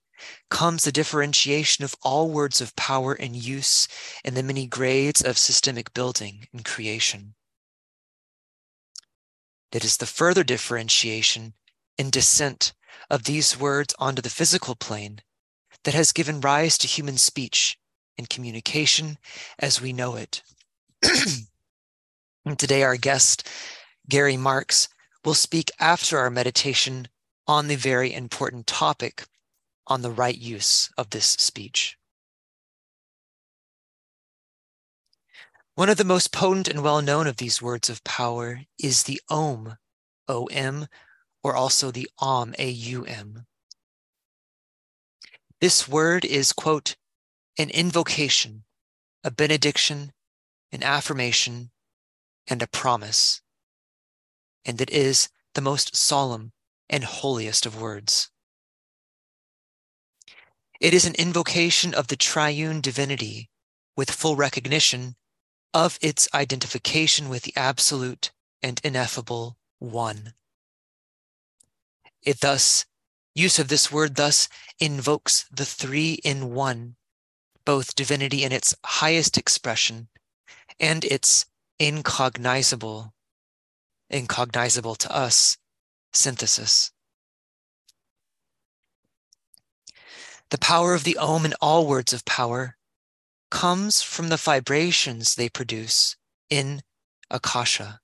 comes 0.50 0.84
the 0.84 0.92
differentiation 0.92 1.84
of 1.84 1.94
all 2.02 2.30
words 2.30 2.60
of 2.60 2.76
power 2.76 3.12
and 3.14 3.36
use 3.36 3.88
in 4.24 4.34
the 4.34 4.42
many 4.42 4.66
grades 4.66 5.22
of 5.22 5.38
systemic 5.38 5.92
building 5.94 6.46
and 6.52 6.64
creation. 6.64 7.34
It 9.72 9.84
is 9.84 9.96
the 9.96 10.06
further 10.06 10.44
differentiation 10.44 11.54
and 11.98 12.12
descent 12.12 12.72
of 13.10 13.24
these 13.24 13.58
words 13.58 13.94
onto 13.98 14.22
the 14.22 14.30
physical 14.30 14.74
plane 14.74 15.20
that 15.82 15.94
has 15.94 16.12
given 16.12 16.40
rise 16.40 16.78
to 16.78 16.86
human 16.86 17.18
speech 17.18 17.78
and 18.16 18.30
communication 18.30 19.18
as 19.58 19.80
we 19.80 19.92
know 19.92 20.14
it. 20.14 20.42
and 22.44 22.56
today, 22.58 22.82
our 22.82 22.96
guest, 22.96 23.48
Gary 24.08 24.36
Marks, 24.36 24.88
will 25.24 25.34
speak 25.34 25.70
after 25.80 26.18
our 26.18 26.30
meditation 26.30 27.08
on 27.46 27.68
the 27.68 27.76
very 27.76 28.12
important 28.12 28.66
topic 28.66 29.24
on 29.86 30.02
the 30.02 30.10
right 30.10 30.36
use 30.38 30.90
of 30.96 31.10
this 31.10 31.26
speech. 31.26 31.96
One 35.74 35.88
of 35.88 35.96
the 35.96 36.04
most 36.04 36.32
potent 36.32 36.68
and 36.68 36.82
well 36.82 37.02
known 37.02 37.26
of 37.26 37.38
these 37.38 37.60
words 37.60 37.90
of 37.90 38.04
power 38.04 38.60
is 38.78 39.02
the 39.02 39.20
Om, 39.28 39.76
O 40.28 40.46
M, 40.46 40.86
or 41.42 41.56
also 41.56 41.90
the 41.90 42.08
Aum, 42.20 42.54
A 42.58 42.68
U 42.68 43.04
M. 43.04 43.46
This 45.60 45.88
word 45.88 46.24
is, 46.24 46.52
quote, 46.52 46.96
an 47.58 47.70
invocation, 47.70 48.64
a 49.22 49.30
benediction, 49.30 50.12
an 50.72 50.82
affirmation, 50.82 51.70
and 52.46 52.62
a 52.62 52.66
promise. 52.66 53.40
And 54.64 54.80
it 54.80 54.90
is 54.90 55.28
the 55.54 55.60
most 55.60 55.96
solemn 55.96 56.52
and 56.88 57.04
holiest 57.04 57.66
of 57.66 57.80
words. 57.80 58.30
It 60.80 60.92
is 60.92 61.04
an 61.04 61.14
invocation 61.14 61.94
of 61.94 62.08
the 62.08 62.16
triune 62.16 62.80
divinity 62.80 63.48
with 63.96 64.10
full 64.10 64.36
recognition 64.36 65.16
of 65.72 65.98
its 66.00 66.28
identification 66.34 67.28
with 67.28 67.42
the 67.42 67.56
absolute 67.56 68.32
and 68.62 68.80
ineffable 68.84 69.56
one. 69.78 70.34
It 72.22 72.40
thus, 72.40 72.86
use 73.34 73.58
of 73.58 73.68
this 73.68 73.92
word 73.92 74.16
thus 74.16 74.48
invokes 74.78 75.46
the 75.50 75.66
three 75.66 76.14
in 76.24 76.54
one 76.54 76.96
both 77.64 77.94
divinity 77.94 78.44
in 78.44 78.52
its 78.52 78.74
highest 78.84 79.38
expression 79.38 80.08
and 80.78 81.04
its 81.04 81.46
incognizable, 81.78 83.14
incognizable 84.10 84.94
to 84.96 85.14
us 85.14 85.56
synthesis. 86.12 86.92
The 90.50 90.58
power 90.58 90.94
of 90.94 91.04
the 91.04 91.16
Om 91.16 91.44
in 91.44 91.54
all 91.60 91.86
words 91.86 92.12
of 92.12 92.24
power 92.24 92.76
comes 93.50 94.02
from 94.02 94.28
the 94.28 94.36
vibrations 94.36 95.34
they 95.34 95.48
produce 95.48 96.16
in 96.50 96.82
Akasha, 97.30 98.00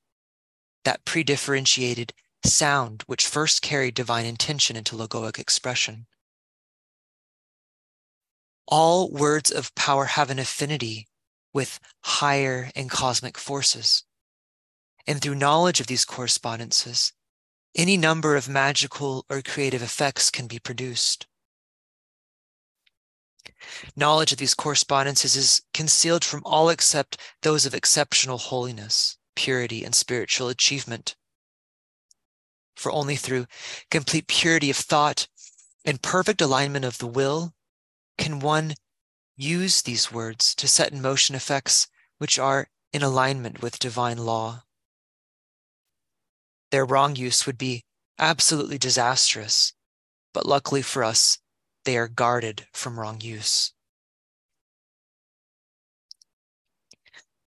that 0.85 1.05
pre-differentiated 1.05 2.13
sound 2.45 3.03
which 3.07 3.27
first 3.27 3.63
carried 3.63 3.95
divine 3.95 4.25
intention 4.25 4.77
into 4.77 4.97
logoic 4.97 5.39
expression 5.39 6.07
all 8.71 9.11
words 9.11 9.51
of 9.51 9.75
power 9.75 10.05
have 10.07 10.31
an 10.31 10.39
affinity 10.39 11.09
with 11.53 11.81
higher 12.05 12.71
and 12.77 12.89
cosmic 12.89 13.37
forces. 13.37 14.05
And 15.07 15.21
through 15.21 15.35
knowledge 15.35 15.81
of 15.81 15.89
these 15.89 16.05
correspondences, 16.05 17.13
any 17.77 17.97
number 17.97 18.37
of 18.37 18.49
magical 18.49 19.27
or 19.29 19.43
creative 19.43 19.83
effects 19.83 20.31
can 20.31 20.47
be 20.47 20.61
produced. 20.61 21.27
Knowledge 23.97 24.33
of 24.33 24.39
these 24.39 24.55
correspondences 24.55 25.37
is 25.37 25.63
concealed 25.75 26.25
from 26.25 26.43
all 26.45 26.69
except 26.69 27.19
those 27.43 27.67
of 27.67 27.75
exceptional 27.75 28.39
holiness, 28.39 29.17
purity, 29.35 29.85
and 29.85 29.95
spiritual 29.95 30.49
achievement. 30.49 31.17
For 32.77 32.93
only 32.93 33.17
through 33.17 33.47
complete 33.91 34.27
purity 34.27 34.71
of 34.71 34.77
thought 34.77 35.29
and 35.85 36.03
perfect 36.03 36.41
alignment 36.41 36.85
of 36.85 36.99
the 36.99 37.07
will 37.07 37.55
can 38.17 38.41
one 38.41 38.75
use 39.37 39.83
these 39.83 40.13
words 40.13 40.55
to 40.55 40.69
set 40.69 40.93
in 40.93 41.03
motion 41.03 41.35
effects 41.35 41.89
which 42.19 42.39
are 42.39 42.69
in 42.93 43.03
alignment 43.03 43.63
with 43.63 43.79
divine 43.79 44.19
law? 44.19 44.65
Their 46.71 46.85
wrong 46.85 47.17
use 47.17 47.47
would 47.47 47.59
be 47.59 47.85
absolutely 48.19 48.79
disastrous, 48.79 49.73
but 50.33 50.47
luckily 50.47 50.83
for 50.83 51.03
us, 51.03 51.39
they 51.85 51.97
are 51.97 52.09
guarded 52.09 52.67
from 52.73 52.99
wrong 52.99 53.21
use. 53.21 53.73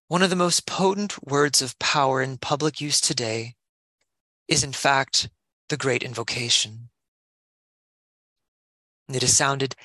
One 0.07 0.21
of 0.21 0.29
the 0.29 0.35
most 0.35 0.65
potent 0.65 1.23
words 1.25 1.61
of 1.61 1.79
power 1.79 2.21
in 2.21 2.37
public 2.37 2.79
use 2.79 3.01
today 3.01 3.55
is, 4.47 4.63
in 4.63 4.73
fact, 4.73 5.29
the 5.69 5.77
Great 5.77 6.03
Invocation. 6.03 6.89
It 9.09 9.23
is 9.23 9.35
sounded 9.35 9.75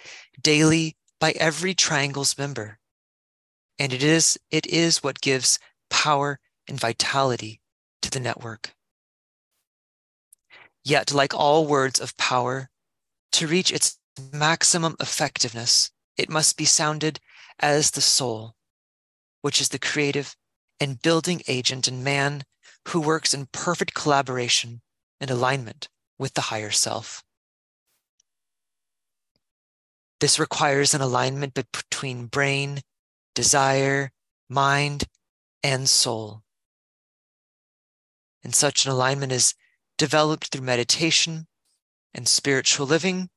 daily 0.41 0.97
by 1.21 1.33
every 1.33 1.75
triangle's 1.75 2.37
member. 2.39 2.79
And 3.79 3.93
it 3.93 4.03
is, 4.03 4.39
it 4.51 4.67
is 4.67 5.03
what 5.03 5.21
gives 5.21 5.59
power 5.89 6.41
and 6.69 6.79
vitality 6.79 7.61
to 8.03 8.11
the 8.11 8.21
network. 8.21 8.75
Yet, 10.85 11.13
like 11.13 11.35
all 11.35 11.67
words 11.67 12.01
of 12.01 12.17
power, 12.17 12.71
to 13.33 13.47
reach 13.47 13.73
its 13.73 13.98
maximum 14.19 14.97
effectiveness, 15.01 15.91
it 16.17 16.29
must 16.29 16.57
be 16.57 16.65
sounded 16.65 17.21
as 17.61 17.93
the 17.93 18.01
soul, 18.01 18.55
which 19.43 19.61
is 19.61 19.71
the 19.71 19.79
creative 19.79 20.37
and 20.81 21.03
building 21.03 21.43
agent 21.49 21.89
in 21.89 22.05
man 22.05 22.45
who 22.89 23.01
works 23.01 23.35
in 23.35 23.47
perfect 23.47 23.95
collaboration 23.95 24.81
and 25.21 25.31
alignment 25.31 25.89
with 26.19 26.35
the 26.35 26.43
higher 26.43 26.71
self. 26.71 27.23
This 30.21 30.39
requires 30.39 30.95
an 30.95 31.01
alignment 31.01 31.55
between 31.55 32.27
brain, 32.27 32.81
desire, 33.35 34.11
mind, 34.49 35.05
and 35.63 35.89
soul. 35.89 36.43
And 38.43 38.55
such 38.55 38.85
an 38.85 38.91
alignment 38.91 39.33
is 39.33 39.55
developed 39.97 40.49
through 40.49 40.63
meditation 40.63 41.47
and 42.15 42.27
spiritual 42.27 42.87
living, 42.87 43.31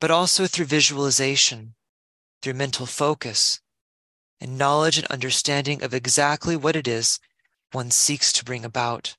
but 0.00 0.10
also 0.10 0.46
through 0.46 0.66
visualization, 0.66 1.74
through 2.42 2.54
mental 2.54 2.86
focus, 2.86 3.60
and 4.40 4.56
knowledge 4.56 4.98
and 4.98 5.06
understanding 5.08 5.82
of 5.82 5.92
exactly 5.92 6.56
what 6.56 6.76
it 6.76 6.86
is 6.86 7.18
one 7.72 7.90
seeks 7.90 8.32
to 8.32 8.44
bring 8.44 8.64
about. 8.64 9.16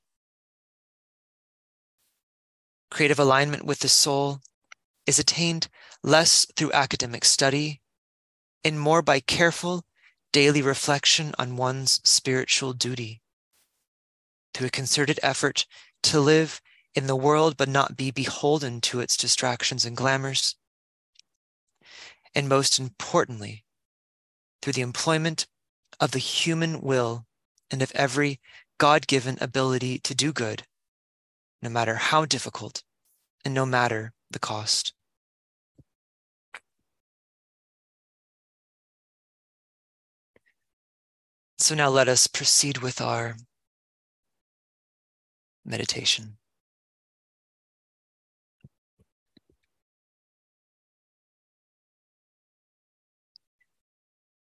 Creative 2.90 3.18
alignment 3.18 3.64
with 3.64 3.80
the 3.80 3.88
soul 3.88 4.40
is 5.06 5.18
attained 5.18 5.68
less 6.02 6.46
through 6.56 6.72
academic 6.72 7.24
study 7.24 7.80
and 8.64 8.80
more 8.80 9.02
by 9.02 9.20
careful 9.20 9.84
daily 10.32 10.62
reflection 10.62 11.34
on 11.38 11.56
one's 11.56 12.00
spiritual 12.04 12.72
duty. 12.72 13.20
Through 14.54 14.68
a 14.68 14.70
concerted 14.70 15.20
effort 15.22 15.66
to 16.04 16.20
live 16.20 16.60
in 16.94 17.06
the 17.06 17.16
world 17.16 17.56
but 17.56 17.68
not 17.68 17.96
be 17.96 18.10
beholden 18.10 18.80
to 18.80 19.00
its 19.00 19.16
distractions 19.16 19.84
and 19.84 19.96
glamours. 19.96 20.56
And 22.34 22.48
most 22.48 22.78
importantly, 22.78 23.64
through 24.62 24.74
the 24.74 24.82
employment 24.82 25.46
of 25.98 26.12
the 26.12 26.18
human 26.18 26.80
will 26.80 27.26
and 27.70 27.82
of 27.82 27.92
every 27.94 28.40
God 28.78 29.06
given 29.06 29.36
ability 29.40 29.98
to 30.00 30.14
do 30.14 30.32
good, 30.32 30.64
no 31.60 31.68
matter 31.68 31.96
how 31.96 32.24
difficult 32.24 32.82
and 33.44 33.52
no 33.54 33.66
matter 33.66 34.12
the 34.30 34.38
cost. 34.38 34.94
So 41.58 41.74
now 41.74 41.90
let 41.90 42.08
us 42.08 42.26
proceed 42.26 42.78
with 42.78 43.00
our 43.00 43.36
meditation. 45.64 46.39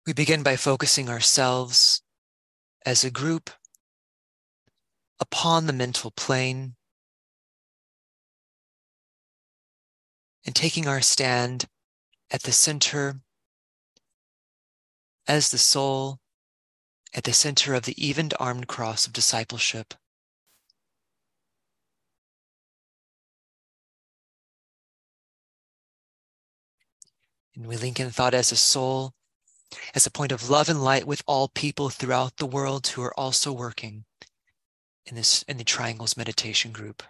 We 0.06 0.14
begin 0.14 0.44
by 0.44 0.56
focusing 0.56 1.10
ourselves 1.10 2.04
as 2.86 3.04
a 3.04 3.10
group 3.10 3.50
upon 5.20 5.66
the 5.66 5.74
mental 5.74 6.12
plane 6.12 6.76
and 10.46 10.56
taking 10.56 10.88
our 10.88 11.02
stand 11.02 11.66
at 12.30 12.44
the 12.44 12.52
center 12.52 13.22
as 15.28 15.50
the 15.50 15.58
soul 15.58 16.20
at 17.16 17.24
the 17.24 17.34
center 17.34 17.74
of 17.74 17.84
the 17.84 18.06
evened 18.06 18.34
armed 18.40 18.68
cross 18.68 19.08
of 19.08 19.14
discipleship. 19.14 19.96
And 27.56 27.66
we 27.66 27.78
link 27.78 28.00
in 28.00 28.12
thought 28.12 28.34
as 28.34 28.52
a 28.52 28.58
soul, 28.58 29.14
as 29.94 30.06
a 30.06 30.12
point 30.12 30.32
of 30.32 30.50
love 30.50 30.70
and 30.70 30.84
light 30.84 31.06
with 31.08 31.24
all 31.26 31.48
people 31.48 31.90
throughout 31.90 32.38
the 32.38 32.46
world 32.46 32.88
who 32.88 33.02
are 33.02 33.20
also 33.20 33.52
working 33.52 34.06
in 35.06 35.16
this 35.16 35.44
in 35.44 35.58
the 35.58 35.64
triangles 35.64 36.18
meditation 36.18 36.72
group. 36.72 37.04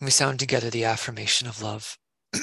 we 0.00 0.10
sound 0.10 0.38
together 0.38 0.70
the 0.70 0.84
affirmation 0.84 1.48
of 1.48 1.60
love. 1.62 1.98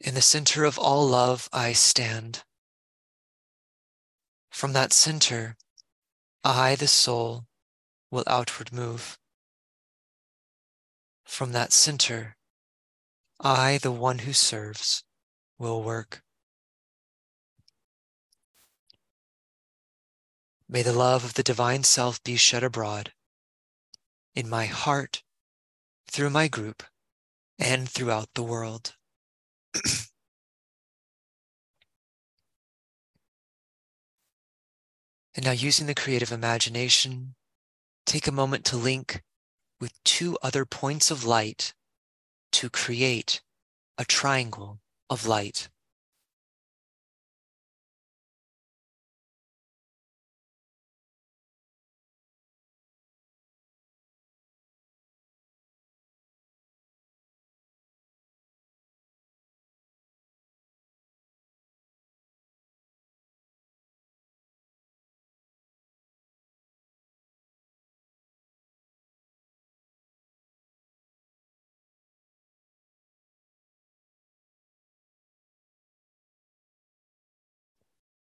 In 0.00 0.14
the 0.14 0.22
center 0.22 0.64
of 0.64 0.78
all 0.78 1.06
love, 1.06 1.48
I 1.52 1.72
stand. 1.72 2.42
From 4.58 4.72
that 4.72 4.92
center, 4.92 5.56
I, 6.42 6.74
the 6.74 6.88
soul, 6.88 7.46
will 8.10 8.24
outward 8.26 8.72
move. 8.72 9.16
From 11.22 11.52
that 11.52 11.72
center, 11.72 12.36
I, 13.38 13.78
the 13.78 13.92
one 13.92 14.18
who 14.18 14.32
serves, 14.32 15.04
will 15.60 15.84
work. 15.84 16.24
May 20.68 20.82
the 20.82 20.92
love 20.92 21.22
of 21.22 21.34
the 21.34 21.44
divine 21.44 21.84
self 21.84 22.20
be 22.24 22.34
shed 22.34 22.64
abroad 22.64 23.12
in 24.34 24.48
my 24.48 24.66
heart, 24.66 25.22
through 26.10 26.30
my 26.30 26.48
group, 26.48 26.82
and 27.60 27.88
throughout 27.88 28.30
the 28.34 28.42
world. 28.42 28.96
and 35.34 35.44
now, 35.44 35.52
using 35.52 35.86
the 35.86 35.94
creative 35.94 36.32
imagination, 36.32 37.34
take 38.06 38.26
a 38.26 38.32
moment 38.32 38.64
to 38.66 38.76
link 38.76 39.22
with 39.80 39.92
two 40.04 40.36
other 40.42 40.64
points 40.64 41.10
of 41.10 41.24
light 41.24 41.74
to 42.52 42.70
create 42.70 43.40
a 43.96 44.04
triangle 44.04 44.80
of 45.10 45.26
light. 45.26 45.68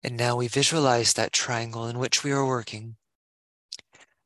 And 0.04 0.18
now 0.18 0.36
we 0.36 0.48
visualize 0.48 1.14
that 1.14 1.32
triangle 1.32 1.86
in 1.88 1.98
which 1.98 2.22
we 2.22 2.30
are 2.30 2.44
working 2.46 2.96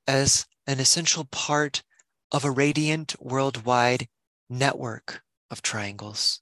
as 0.08 0.44
an 0.66 0.80
essential 0.80 1.24
part 1.24 1.84
of 2.32 2.44
a 2.44 2.50
radiant 2.50 3.14
worldwide 3.20 4.08
network 4.50 5.22
of 5.52 5.62
triangles. 5.62 6.40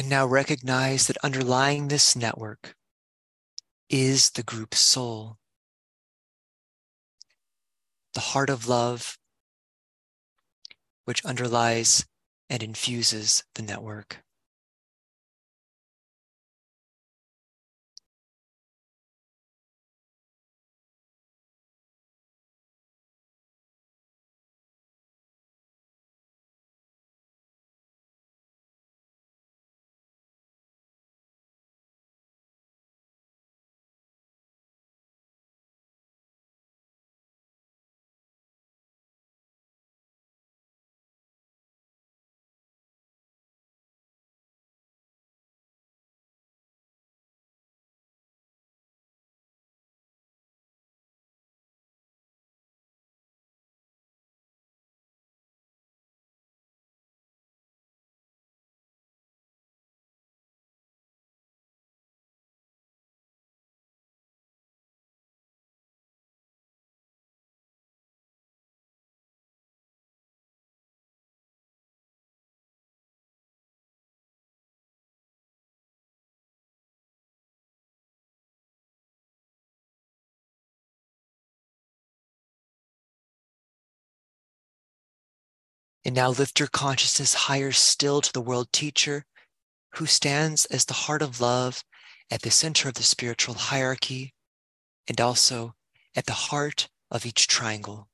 And 0.00 0.08
now 0.08 0.24
recognize 0.26 1.08
that 1.08 1.18
underlying 1.22 1.88
this 1.88 2.16
network 2.16 2.74
is 3.90 4.30
the 4.30 4.42
group 4.42 4.74
soul, 4.74 5.36
the 8.14 8.20
heart 8.32 8.48
of 8.48 8.66
love, 8.66 9.18
which 11.04 11.22
underlies 11.26 12.06
and 12.48 12.62
infuses 12.62 13.44
the 13.54 13.60
network. 13.60 14.24
And 86.10 86.16
now 86.16 86.30
lift 86.30 86.58
your 86.58 86.66
consciousness 86.66 87.34
higher 87.46 87.70
still 87.70 88.20
to 88.20 88.32
the 88.32 88.40
world 88.40 88.72
teacher 88.72 89.26
who 89.94 90.06
stands 90.06 90.64
as 90.64 90.84
the 90.84 91.06
heart 91.06 91.22
of 91.22 91.40
love 91.40 91.84
at 92.32 92.42
the 92.42 92.50
center 92.50 92.88
of 92.88 92.94
the 92.94 93.04
spiritual 93.04 93.54
hierarchy 93.54 94.34
and 95.06 95.20
also 95.20 95.76
at 96.16 96.26
the 96.26 96.32
heart 96.32 96.88
of 97.12 97.24
each 97.24 97.46
triangle. 97.46 98.09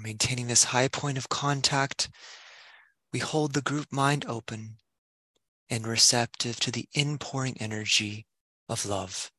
Maintaining 0.00 0.48
this 0.48 0.64
high 0.64 0.88
point 0.88 1.16
of 1.16 1.28
contact, 1.28 2.08
we 3.12 3.20
hold 3.20 3.52
the 3.52 3.62
group 3.62 3.86
mind 3.90 4.24
open 4.26 4.76
and 5.70 5.86
receptive 5.86 6.60
to 6.60 6.70
the 6.70 6.88
inpouring 6.94 7.56
energy 7.60 8.26
of 8.68 8.84
love. 8.84 9.30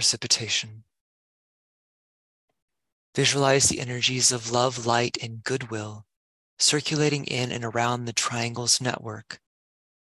Precipitation. 0.00 0.84
Visualize 3.14 3.68
the 3.68 3.80
energies 3.80 4.32
of 4.32 4.50
love, 4.50 4.86
light, 4.86 5.18
and 5.22 5.44
goodwill 5.44 6.06
circulating 6.58 7.26
in 7.26 7.52
and 7.52 7.66
around 7.66 8.06
the 8.06 8.12
triangle's 8.14 8.80
network 8.80 9.40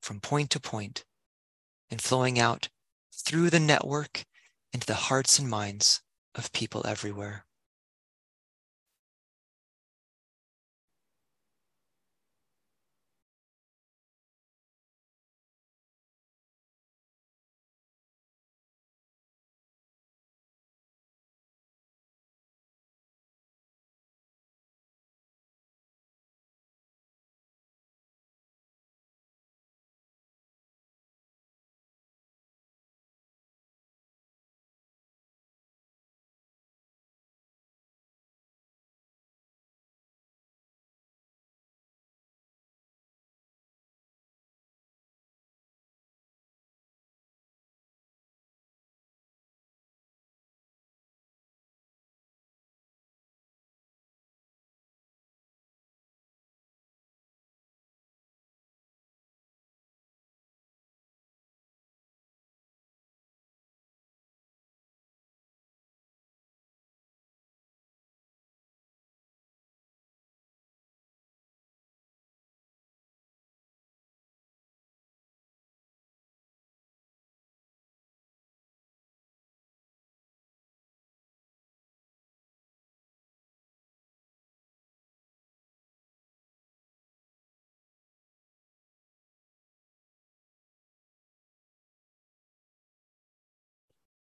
from 0.02 0.22
point 0.22 0.50
to 0.50 0.62
point 0.62 1.04
and 1.90 2.02
flowing 2.02 2.40
out 2.40 2.70
through 3.14 3.50
the 3.50 3.60
network 3.60 4.24
into 4.72 4.88
the 4.88 5.12
hearts 5.12 5.38
and 5.38 5.50
minds 5.50 6.02
of 6.36 6.54
people 6.54 6.88
everywhere. 6.88 7.44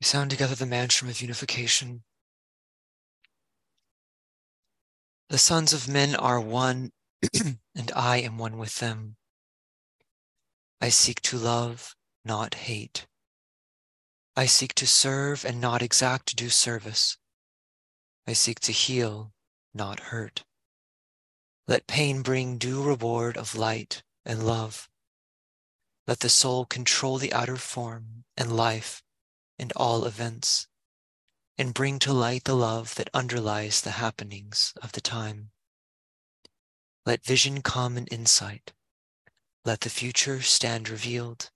We 0.00 0.06
sound 0.06 0.30
together 0.30 0.54
the 0.54 0.64
mantra 0.64 1.10
of 1.10 1.20
unification. 1.20 2.04
The 5.28 5.36
sons 5.36 5.74
of 5.74 5.88
men 5.88 6.16
are 6.16 6.40
one, 6.40 6.92
and 7.74 7.92
I 7.94 8.16
am 8.16 8.38
one 8.38 8.56
with 8.56 8.78
them. 8.78 9.16
I 10.80 10.88
seek 10.88 11.20
to 11.22 11.36
love, 11.36 11.94
not 12.24 12.54
hate. 12.54 13.06
I 14.34 14.46
seek 14.46 14.74
to 14.76 14.86
serve 14.86 15.44
and 15.44 15.60
not 15.60 15.82
exact 15.82 16.34
due 16.34 16.48
service. 16.48 17.18
I 18.26 18.32
seek 18.32 18.58
to 18.60 18.72
heal, 18.72 19.34
not 19.74 20.00
hurt. 20.00 20.44
Let 21.68 21.86
pain 21.86 22.22
bring 22.22 22.56
due 22.56 22.82
reward 22.82 23.36
of 23.36 23.54
light 23.54 24.02
and 24.24 24.46
love. 24.46 24.88
Let 26.06 26.20
the 26.20 26.30
soul 26.30 26.64
control 26.64 27.18
the 27.18 27.34
outer 27.34 27.58
form 27.58 28.24
and 28.38 28.56
life 28.56 29.02
and 29.60 29.72
all 29.76 30.06
events, 30.06 30.66
and 31.58 31.74
bring 31.74 31.98
to 31.98 32.14
light 32.14 32.44
the 32.44 32.56
love 32.56 32.94
that 32.94 33.10
underlies 33.12 33.82
the 33.82 33.90
happenings 33.90 34.72
of 34.82 34.92
the 34.92 35.02
time. 35.02 35.50
Let 37.04 37.24
vision 37.24 37.60
come 37.60 37.98
and 37.98 38.10
insight. 38.10 38.72
Let 39.66 39.82
the 39.82 39.90
future 39.90 40.40
stand 40.40 40.88
revealed. 40.88 41.50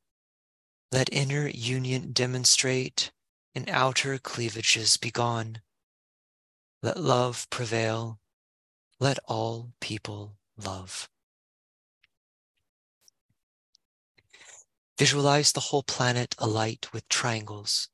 Let 0.92 1.08
inner 1.12 1.48
union 1.48 2.12
demonstrate 2.12 3.10
and 3.54 3.70
outer 3.70 4.18
cleavages 4.18 4.98
be 4.98 5.10
gone. 5.10 5.62
Let 6.82 7.00
love 7.00 7.48
prevail. 7.48 8.20
Let 9.00 9.18
all 9.26 9.72
people 9.80 10.36
love. 10.58 11.08
Visualize 14.98 15.52
the 15.52 15.60
whole 15.60 15.82
planet 15.82 16.34
alight 16.38 16.92
with 16.92 17.08
triangles 17.08 17.88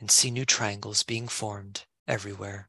and 0.00 0.10
see 0.10 0.30
new 0.30 0.44
triangles 0.44 1.02
being 1.02 1.28
formed 1.28 1.84
everywhere. 2.06 2.68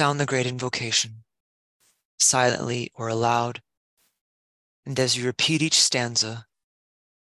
Sound 0.00 0.18
the 0.18 0.24
great 0.24 0.46
invocation, 0.46 1.24
silently 2.18 2.90
or 2.94 3.08
aloud. 3.08 3.60
And 4.86 4.98
as 4.98 5.14
you 5.14 5.26
repeat 5.26 5.60
each 5.60 5.78
stanza, 5.78 6.46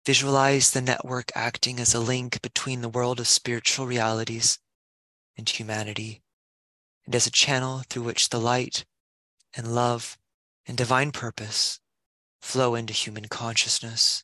visualize 0.07 0.71
the 0.71 0.81
network 0.81 1.31
acting 1.35 1.79
as 1.79 1.93
a 1.93 1.99
link 1.99 2.41
between 2.41 2.81
the 2.81 2.89
world 2.89 3.19
of 3.19 3.27
spiritual 3.27 3.85
realities 3.85 4.57
and 5.37 5.47
humanity, 5.47 6.23
and 7.05 7.13
as 7.13 7.27
a 7.27 7.29
channel 7.29 7.83
through 7.87 8.01
which 8.01 8.29
the 8.29 8.39
light 8.39 8.85
and 9.55 9.75
love 9.75 10.17
and 10.65 10.75
divine 10.75 11.11
purpose 11.11 11.79
flow 12.41 12.73
into 12.73 12.91
human 12.91 13.27
consciousness. 13.27 14.23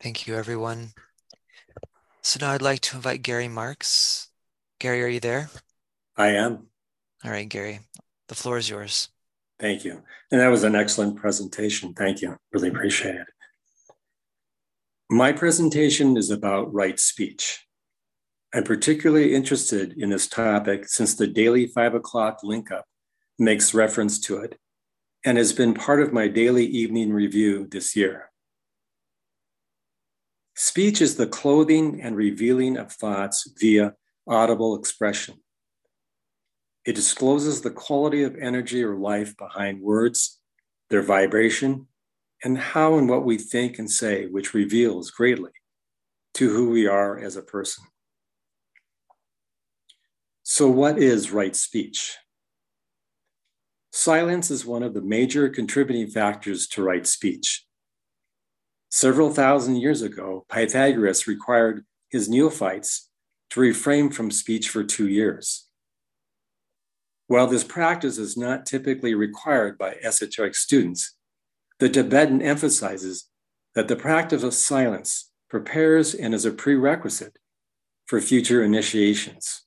Thank 0.00 0.26
you, 0.26 0.36
everyone. 0.36 0.92
So 2.22 2.38
now 2.40 2.52
I'd 2.52 2.62
like 2.62 2.80
to 2.80 2.96
invite 2.96 3.22
Gary 3.22 3.48
Marks. 3.48 4.28
Gary, 4.78 5.02
are 5.02 5.08
you 5.08 5.20
there? 5.20 5.50
I 6.16 6.28
am. 6.28 6.68
All 7.24 7.30
right, 7.30 7.48
Gary, 7.48 7.80
the 8.28 8.36
floor 8.36 8.58
is 8.58 8.70
yours. 8.70 9.08
Thank 9.58 9.84
you. 9.84 10.02
And 10.30 10.40
that 10.40 10.48
was 10.48 10.62
an 10.62 10.76
excellent 10.76 11.16
presentation. 11.16 11.94
Thank 11.94 12.22
you. 12.22 12.36
Really 12.52 12.68
appreciate 12.68 13.16
it. 13.16 13.26
My 15.10 15.32
presentation 15.32 16.16
is 16.16 16.30
about 16.30 16.72
right 16.72 17.00
speech. 17.00 17.66
I'm 18.54 18.62
particularly 18.62 19.34
interested 19.34 19.94
in 19.98 20.10
this 20.10 20.28
topic 20.28 20.88
since 20.88 21.14
the 21.14 21.26
daily 21.26 21.66
five 21.66 21.94
o'clock 21.94 22.40
link 22.44 22.70
up 22.70 22.84
makes 23.38 23.74
reference 23.74 24.20
to 24.20 24.38
it 24.38 24.58
and 25.24 25.36
has 25.38 25.52
been 25.52 25.74
part 25.74 26.00
of 26.00 26.12
my 26.12 26.28
daily 26.28 26.66
evening 26.66 27.12
review 27.12 27.66
this 27.70 27.96
year. 27.96 28.30
Speech 30.60 31.00
is 31.00 31.14
the 31.14 31.28
clothing 31.28 32.02
and 32.02 32.16
revealing 32.16 32.76
of 32.76 32.90
thoughts 32.90 33.48
via 33.60 33.94
audible 34.26 34.76
expression. 34.76 35.36
It 36.84 36.96
discloses 36.96 37.60
the 37.60 37.70
quality 37.70 38.24
of 38.24 38.34
energy 38.34 38.82
or 38.82 38.96
life 38.96 39.36
behind 39.36 39.80
words, 39.80 40.40
their 40.90 41.02
vibration, 41.02 41.86
and 42.42 42.58
how 42.58 42.98
and 42.98 43.08
what 43.08 43.24
we 43.24 43.38
think 43.38 43.78
and 43.78 43.88
say, 43.88 44.26
which 44.26 44.52
reveals 44.52 45.12
greatly 45.12 45.52
to 46.34 46.52
who 46.52 46.70
we 46.70 46.88
are 46.88 47.16
as 47.16 47.36
a 47.36 47.42
person. 47.42 47.84
So, 50.42 50.68
what 50.68 50.98
is 50.98 51.30
right 51.30 51.54
speech? 51.54 52.16
Silence 53.92 54.50
is 54.50 54.66
one 54.66 54.82
of 54.82 54.92
the 54.92 55.02
major 55.02 55.48
contributing 55.50 56.08
factors 56.08 56.66
to 56.70 56.82
right 56.82 57.06
speech. 57.06 57.64
Several 58.90 59.30
thousand 59.32 59.76
years 59.76 60.00
ago, 60.00 60.46
Pythagoras 60.50 61.26
required 61.26 61.84
his 62.10 62.28
neophytes 62.28 63.10
to 63.50 63.60
refrain 63.60 64.10
from 64.10 64.30
speech 64.30 64.68
for 64.68 64.82
two 64.82 65.08
years. 65.08 65.68
While 67.26 67.46
this 67.46 67.64
practice 67.64 68.16
is 68.16 68.36
not 68.36 68.64
typically 68.64 69.14
required 69.14 69.76
by 69.76 69.96
esoteric 70.02 70.54
students, 70.54 71.16
the 71.78 71.90
Tibetan 71.90 72.40
emphasizes 72.40 73.28
that 73.74 73.88
the 73.88 73.96
practice 73.96 74.42
of 74.42 74.54
silence 74.54 75.30
prepares 75.50 76.14
and 76.14 76.34
is 76.34 76.46
a 76.46 76.50
prerequisite 76.50 77.38
for 78.06 78.20
future 78.22 78.64
initiations. 78.64 79.66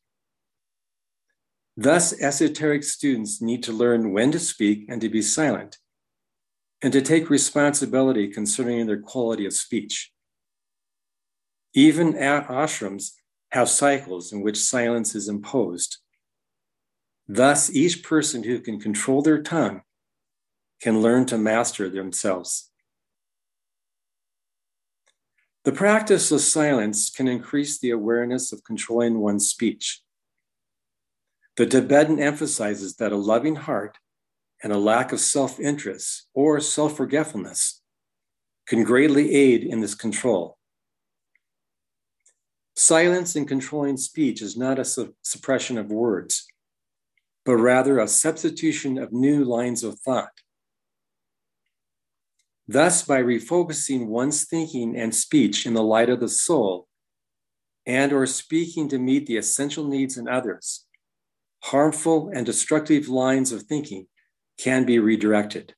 Thus, 1.78 2.20
esoteric 2.20 2.84
students 2.84 3.42
need 3.42 3.64
to 3.64 3.72
learn 3.72 4.12
when 4.12 4.32
to 4.32 4.40
speak 4.40 4.86
and 4.90 5.00
to 5.02 5.10
be 5.10 5.22
silent 5.22 5.78
and 6.82 6.92
to 6.94 7.02
take 7.02 7.30
responsibility 7.30 8.28
concerning 8.28 8.88
their 8.88 9.00
quality 9.00 9.46
of 9.46 9.54
speech. 9.54 10.12
Even 11.74 12.14
ashrams 12.14 13.12
have 13.52 13.70
cycles 13.70 14.34
in 14.34 14.42
which 14.42 14.58
silence 14.58 15.14
is 15.16 15.28
imposed. 15.28 15.98
Thus, 17.28 17.74
each 17.74 18.04
person 18.04 18.44
who 18.44 18.60
can 18.60 18.80
control 18.80 19.22
their 19.22 19.42
tongue 19.42 19.82
can 20.82 21.02
learn 21.02 21.26
to 21.28 21.38
master 21.38 21.88
themselves. 21.90 22.72
The 25.64 25.72
practice 25.72 26.32
of 26.32 26.42
silence 26.42 27.12
can 27.12 27.28
increase 27.28 27.80
the 27.80 27.92
awareness 27.92 28.52
of 28.52 28.64
controlling 28.64 29.20
one's 29.20 29.48
speech. 29.48 30.02
The 31.56 31.68
Tibetan 31.68 32.20
emphasizes 32.20 32.96
that 32.96 33.12
a 33.12 33.18
loving 33.18 33.56
heart 33.56 33.98
and 34.64 34.72
a 34.72 34.78
lack 34.78 35.12
of 35.12 35.20
self 35.20 35.60
interest 35.60 36.28
or 36.34 36.60
self 36.60 36.96
forgetfulness 36.98 37.82
can 38.68 38.84
greatly 38.84 39.34
aid 39.36 39.64
in 39.64 39.82
this 39.82 39.96
control. 39.96 40.58
Silence 42.76 43.36
in 43.36 43.46
controlling 43.46 43.98
speech 43.98 44.42
is 44.42 44.56
not 44.56 44.80
a 44.80 44.86
su- 44.86 45.14
suppression 45.22 45.78
of 45.78 45.92
words, 45.92 46.48
but 47.46 47.56
rather 47.56 48.00
a 48.00 48.08
substitution 48.08 48.98
of 48.98 49.12
new 49.12 49.44
lines 49.44 49.84
of 49.84 50.00
thought. 50.00 50.32
Thus, 52.68 53.04
by 53.04 53.22
refocusing 53.22 54.08
one's 54.08 54.46
thinking 54.46 54.96
and 54.96 55.14
speech 55.14 55.66
in 55.66 55.74
the 55.74 55.84
light 55.84 56.10
of 56.10 56.22
the 56.22 56.30
soul, 56.30 56.88
and 57.86 58.14
or 58.14 58.26
speaking 58.26 58.88
to 58.90 59.00
meet 59.00 59.26
the 59.26 59.38
essential 59.38 59.86
needs 59.88 60.18
in 60.18 60.28
others, 60.28 60.86
harmful 61.64 62.32
and 62.34 62.46
destructive 62.46 63.10
lines 63.10 63.52
of 63.52 63.64
thinking 63.64 64.08
can 64.62 64.86
be 64.86 65.00
redirected. 65.00 65.74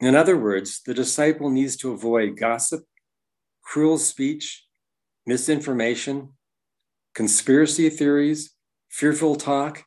In 0.00 0.14
other 0.14 0.38
words, 0.38 0.80
the 0.86 0.94
disciple 0.94 1.50
needs 1.50 1.76
to 1.76 1.92
avoid 1.92 2.38
gossip, 2.38 2.84
cruel 3.62 3.98
speech, 3.98 4.66
misinformation, 5.26 6.30
conspiracy 7.14 7.90
theories, 7.90 8.54
fearful 8.88 9.36
talk, 9.36 9.84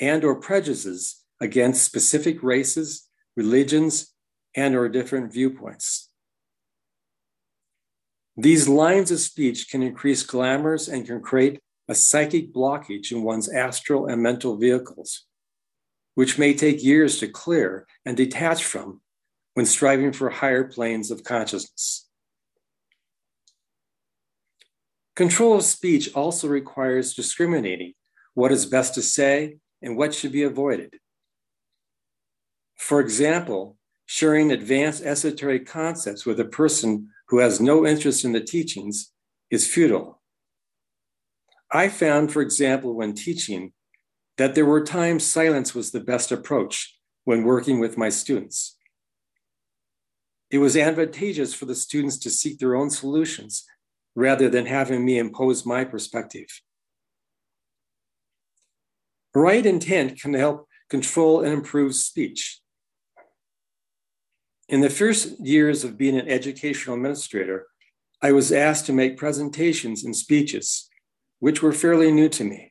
and 0.00 0.24
or 0.24 0.34
prejudices 0.34 1.24
against 1.42 1.84
specific 1.84 2.42
races, 2.42 3.06
religions, 3.36 4.14
and 4.56 4.74
or 4.74 4.88
different 4.88 5.30
viewpoints. 5.30 6.08
These 8.34 8.66
lines 8.66 9.10
of 9.10 9.20
speech 9.20 9.70
can 9.70 9.82
increase 9.82 10.22
glamours 10.22 10.88
and 10.88 11.06
can 11.06 11.20
create 11.20 11.60
a 11.86 11.94
psychic 11.94 12.54
blockage 12.54 13.12
in 13.12 13.22
one's 13.22 13.48
astral 13.48 14.06
and 14.06 14.22
mental 14.22 14.56
vehicles, 14.56 15.27
which 16.18 16.36
may 16.36 16.52
take 16.52 16.82
years 16.82 17.20
to 17.20 17.28
clear 17.28 17.86
and 18.04 18.16
detach 18.16 18.64
from 18.64 19.00
when 19.54 19.64
striving 19.64 20.12
for 20.12 20.28
higher 20.30 20.64
planes 20.64 21.12
of 21.12 21.22
consciousness. 21.22 22.08
Control 25.14 25.54
of 25.54 25.62
speech 25.62 26.12
also 26.16 26.48
requires 26.48 27.14
discriminating 27.14 27.92
what 28.34 28.50
is 28.50 28.66
best 28.66 28.94
to 28.94 29.00
say 29.00 29.58
and 29.80 29.96
what 29.96 30.12
should 30.12 30.32
be 30.32 30.42
avoided. 30.42 30.98
For 32.74 32.98
example, 32.98 33.76
sharing 34.06 34.50
advanced 34.50 35.04
esoteric 35.04 35.66
concepts 35.68 36.26
with 36.26 36.40
a 36.40 36.44
person 36.44 37.10
who 37.28 37.38
has 37.38 37.60
no 37.60 37.86
interest 37.86 38.24
in 38.24 38.32
the 38.32 38.40
teachings 38.40 39.12
is 39.52 39.72
futile. 39.72 40.20
I 41.70 41.88
found, 41.88 42.32
for 42.32 42.42
example, 42.42 42.92
when 42.96 43.14
teaching, 43.14 43.72
that 44.38 44.54
there 44.54 44.64
were 44.64 44.82
times 44.82 45.26
silence 45.26 45.74
was 45.74 45.90
the 45.90 46.00
best 46.00 46.32
approach 46.32 46.96
when 47.24 47.44
working 47.44 47.80
with 47.80 47.98
my 47.98 48.08
students. 48.08 48.76
It 50.50 50.58
was 50.58 50.76
advantageous 50.76 51.52
for 51.52 51.66
the 51.66 51.74
students 51.74 52.16
to 52.18 52.30
seek 52.30 52.58
their 52.58 52.74
own 52.74 52.88
solutions 52.88 53.66
rather 54.14 54.48
than 54.48 54.64
having 54.64 55.04
me 55.04 55.18
impose 55.18 55.66
my 55.66 55.84
perspective. 55.84 56.46
Right 59.34 59.66
intent 59.66 60.20
can 60.20 60.34
help 60.34 60.66
control 60.88 61.42
and 61.42 61.52
improve 61.52 61.94
speech. 61.94 62.60
In 64.68 64.80
the 64.80 64.90
first 64.90 65.38
years 65.44 65.84
of 65.84 65.98
being 65.98 66.16
an 66.18 66.28
educational 66.28 66.96
administrator, 66.96 67.66
I 68.22 68.32
was 68.32 68.52
asked 68.52 68.86
to 68.86 68.92
make 68.92 69.16
presentations 69.16 70.04
and 70.04 70.16
speeches, 70.16 70.88
which 71.38 71.62
were 71.62 71.72
fairly 71.72 72.10
new 72.10 72.28
to 72.30 72.44
me. 72.44 72.67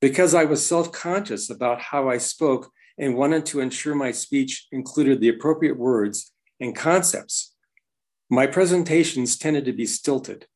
Because 0.00 0.34
I 0.34 0.44
was 0.44 0.66
self 0.66 0.92
conscious 0.92 1.50
about 1.50 1.80
how 1.80 2.08
I 2.08 2.18
spoke 2.18 2.70
and 2.98 3.16
wanted 3.16 3.46
to 3.46 3.60
ensure 3.60 3.94
my 3.94 4.10
speech 4.10 4.66
included 4.72 5.20
the 5.20 5.28
appropriate 5.28 5.78
words 5.78 6.32
and 6.60 6.74
concepts, 6.74 7.54
my 8.30 8.46
presentations 8.46 9.38
tended 9.38 9.64
to 9.64 9.72
be 9.72 9.86
stilted. 9.86 10.46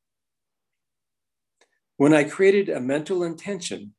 When 1.97 2.13
I 2.13 2.25
created 2.25 2.69
a 2.69 2.81
mental 2.81 3.23
intention 3.23 3.95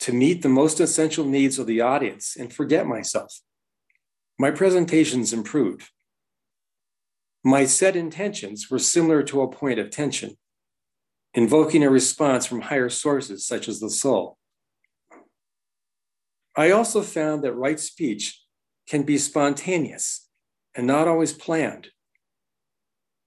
to 0.00 0.12
meet 0.12 0.42
the 0.42 0.48
most 0.48 0.78
essential 0.78 1.24
needs 1.24 1.58
of 1.58 1.66
the 1.66 1.80
audience 1.80 2.36
and 2.36 2.52
forget 2.52 2.86
myself, 2.86 3.40
my 4.38 4.50
presentations 4.50 5.32
improved. 5.32 5.90
My 7.42 7.64
set 7.64 7.96
intentions 7.96 8.70
were 8.70 8.78
similar 8.78 9.22
to 9.24 9.40
a 9.40 9.50
point 9.50 9.78
of 9.78 9.90
tension, 9.90 10.36
invoking 11.32 11.82
a 11.82 11.90
response 11.90 12.44
from 12.44 12.62
higher 12.62 12.90
sources 12.90 13.46
such 13.46 13.68
as 13.68 13.80
the 13.80 13.88
soul. 13.88 14.36
I 16.56 16.70
also 16.70 17.02
found 17.02 17.44
that 17.44 17.52
right 17.52 17.78
speech 17.78 18.42
can 18.88 19.02
be 19.02 19.18
spontaneous 19.18 20.28
and 20.74 20.86
not 20.86 21.06
always 21.06 21.32
planned. 21.32 21.88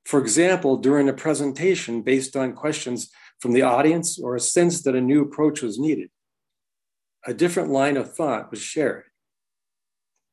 For 0.05 0.19
example, 0.19 0.77
during 0.77 1.07
a 1.07 1.13
presentation 1.13 2.01
based 2.01 2.35
on 2.35 2.53
questions 2.53 3.11
from 3.39 3.53
the 3.53 3.61
audience 3.61 4.17
or 4.17 4.35
a 4.35 4.39
sense 4.39 4.81
that 4.83 4.95
a 4.95 5.01
new 5.01 5.21
approach 5.21 5.61
was 5.61 5.77
needed, 5.77 6.09
a 7.27 7.33
different 7.33 7.69
line 7.69 7.97
of 7.97 8.15
thought 8.15 8.49
was 8.49 8.61
shared. 8.61 9.03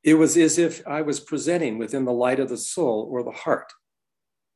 It 0.02 0.14
was 0.14 0.36
as 0.36 0.56
if 0.56 0.86
I 0.86 1.02
was 1.02 1.20
presenting 1.20 1.78
within 1.78 2.04
the 2.04 2.12
light 2.12 2.40
of 2.40 2.48
the 2.48 2.56
soul 2.56 3.08
or 3.10 3.22
the 3.22 3.32
heart, 3.32 3.72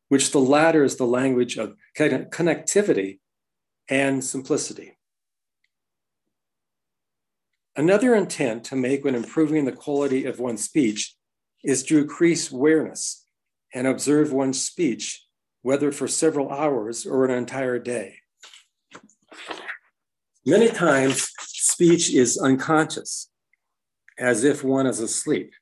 which 0.08 0.30
the 0.30 0.38
latter 0.40 0.84
is 0.84 0.96
the 0.96 1.06
language 1.06 1.58
of 1.58 1.74
connectivity 1.98 3.18
and 3.88 4.24
simplicity. 4.24 4.96
Another 7.76 8.14
intent 8.14 8.64
to 8.64 8.76
make 8.76 9.04
when 9.04 9.14
improving 9.14 9.64
the 9.64 9.72
quality 9.72 10.24
of 10.24 10.40
one's 10.40 10.64
speech 10.64 11.14
is 11.62 11.82
to 11.84 11.98
increase 11.98 12.50
awareness 12.50 13.24
and 13.72 13.86
observe 13.86 14.32
one's 14.32 14.60
speech, 14.60 15.24
whether 15.62 15.92
for 15.92 16.08
several 16.08 16.50
hours 16.50 17.06
or 17.06 17.24
an 17.24 17.30
entire 17.30 17.78
day. 17.78 18.16
Many 20.44 20.68
times, 20.68 21.30
speech 21.38 22.12
is 22.12 22.38
unconscious, 22.38 23.30
as 24.18 24.42
if 24.42 24.64
one 24.64 24.86
is 24.86 24.98
asleep. 24.98 25.52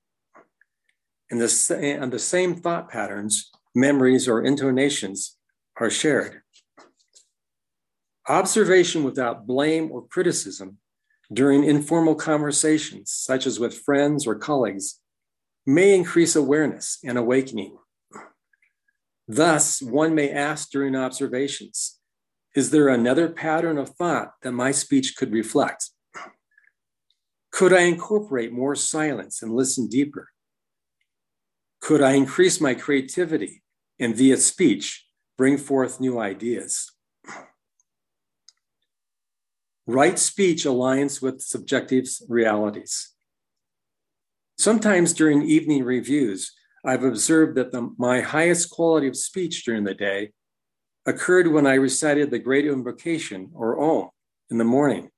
And 1.30 1.40
the, 1.40 1.78
and 2.00 2.10
the 2.10 2.18
same 2.18 2.54
thought 2.54 2.88
patterns, 2.88 3.50
memories, 3.74 4.28
or 4.28 4.42
intonations 4.42 5.36
are 5.78 5.90
shared. 5.90 6.40
Observation 8.28 9.04
without 9.04 9.46
blame 9.46 9.90
or 9.92 10.06
criticism 10.06 10.78
during 11.32 11.64
informal 11.64 12.14
conversations, 12.14 13.12
such 13.12 13.46
as 13.46 13.60
with 13.60 13.78
friends 13.78 14.26
or 14.26 14.34
colleagues, 14.34 15.00
may 15.66 15.94
increase 15.94 16.34
awareness 16.34 16.98
and 17.04 17.18
awakening. 17.18 17.76
Thus, 19.26 19.82
one 19.82 20.14
may 20.14 20.30
ask 20.30 20.70
during 20.70 20.96
observations 20.96 21.98
Is 22.54 22.70
there 22.70 22.88
another 22.88 23.28
pattern 23.28 23.76
of 23.76 23.90
thought 23.90 24.32
that 24.42 24.52
my 24.52 24.70
speech 24.70 25.16
could 25.16 25.32
reflect? 25.32 25.90
Could 27.52 27.72
I 27.72 27.82
incorporate 27.82 28.52
more 28.52 28.74
silence 28.74 29.42
and 29.42 29.52
listen 29.52 29.88
deeper? 29.88 30.28
Could 31.80 32.02
I 32.02 32.12
increase 32.12 32.60
my 32.60 32.74
creativity 32.74 33.62
and 33.98 34.16
via 34.16 34.36
speech 34.38 35.06
bring 35.36 35.58
forth 35.58 36.00
new 36.00 36.18
ideas? 36.18 36.90
Right 39.90 40.18
speech 40.18 40.64
aligns 40.64 41.22
with 41.22 41.40
subjective 41.40 42.10
realities. 42.28 43.14
Sometimes 44.58 45.14
during 45.14 45.48
evening 45.48 45.82
reviews, 45.82 46.52
I've 46.84 47.04
observed 47.04 47.56
that 47.56 47.72
the, 47.72 47.94
my 47.96 48.20
highest 48.20 48.68
quality 48.68 49.08
of 49.08 49.16
speech 49.16 49.64
during 49.64 49.84
the 49.84 49.94
day 49.94 50.32
occurred 51.06 51.46
when 51.46 51.66
I 51.66 51.72
recited 51.76 52.30
the 52.30 52.38
Great 52.38 52.66
Invocation 52.66 53.50
or 53.54 53.80
Om 53.80 54.10
in 54.50 54.58
the 54.58 54.64
morning, 54.64 55.08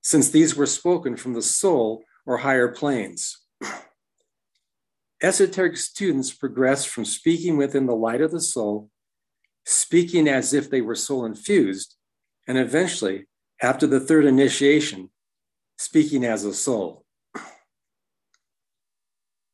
since 0.00 0.30
these 0.30 0.56
were 0.56 0.64
spoken 0.64 1.14
from 1.14 1.34
the 1.34 1.42
soul 1.42 2.02
or 2.24 2.38
higher 2.38 2.68
planes. 2.68 3.42
Esoteric 5.22 5.76
students 5.76 6.32
progress 6.32 6.86
from 6.86 7.04
speaking 7.04 7.58
within 7.58 7.84
the 7.84 7.94
light 7.94 8.22
of 8.22 8.30
the 8.30 8.40
soul, 8.40 8.88
speaking 9.66 10.28
as 10.28 10.54
if 10.54 10.70
they 10.70 10.80
were 10.80 10.94
soul 10.94 11.26
infused, 11.26 11.96
and 12.48 12.56
eventually 12.56 13.26
after 13.62 13.86
the 13.86 14.00
third 14.00 14.24
initiation, 14.24 15.08
speaking 15.78 16.24
as 16.24 16.44
a 16.44 16.52
soul. 16.52 17.04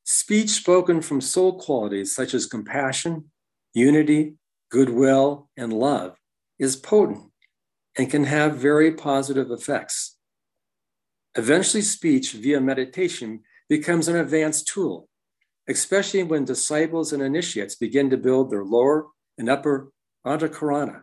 Speech 0.04 0.48
spoken 0.48 1.02
from 1.02 1.20
soul 1.20 1.60
qualities 1.60 2.14
such 2.14 2.32
as 2.32 2.46
compassion, 2.46 3.30
unity, 3.74 4.34
goodwill, 4.70 5.50
and 5.56 5.72
love 5.72 6.16
is 6.58 6.74
potent 6.74 7.30
and 7.96 8.10
can 8.10 8.24
have 8.24 8.56
very 8.56 8.92
positive 8.92 9.50
effects. 9.50 10.16
Eventually, 11.34 11.82
speech 11.82 12.32
via 12.32 12.60
meditation 12.60 13.40
becomes 13.68 14.08
an 14.08 14.16
advanced 14.16 14.66
tool, 14.66 15.08
especially 15.68 16.22
when 16.22 16.46
disciples 16.46 17.12
and 17.12 17.22
initiates 17.22 17.74
begin 17.74 18.08
to 18.08 18.16
build 18.16 18.50
their 18.50 18.64
lower 18.64 19.08
and 19.36 19.50
upper 19.50 19.92
antahkarana, 20.26 21.02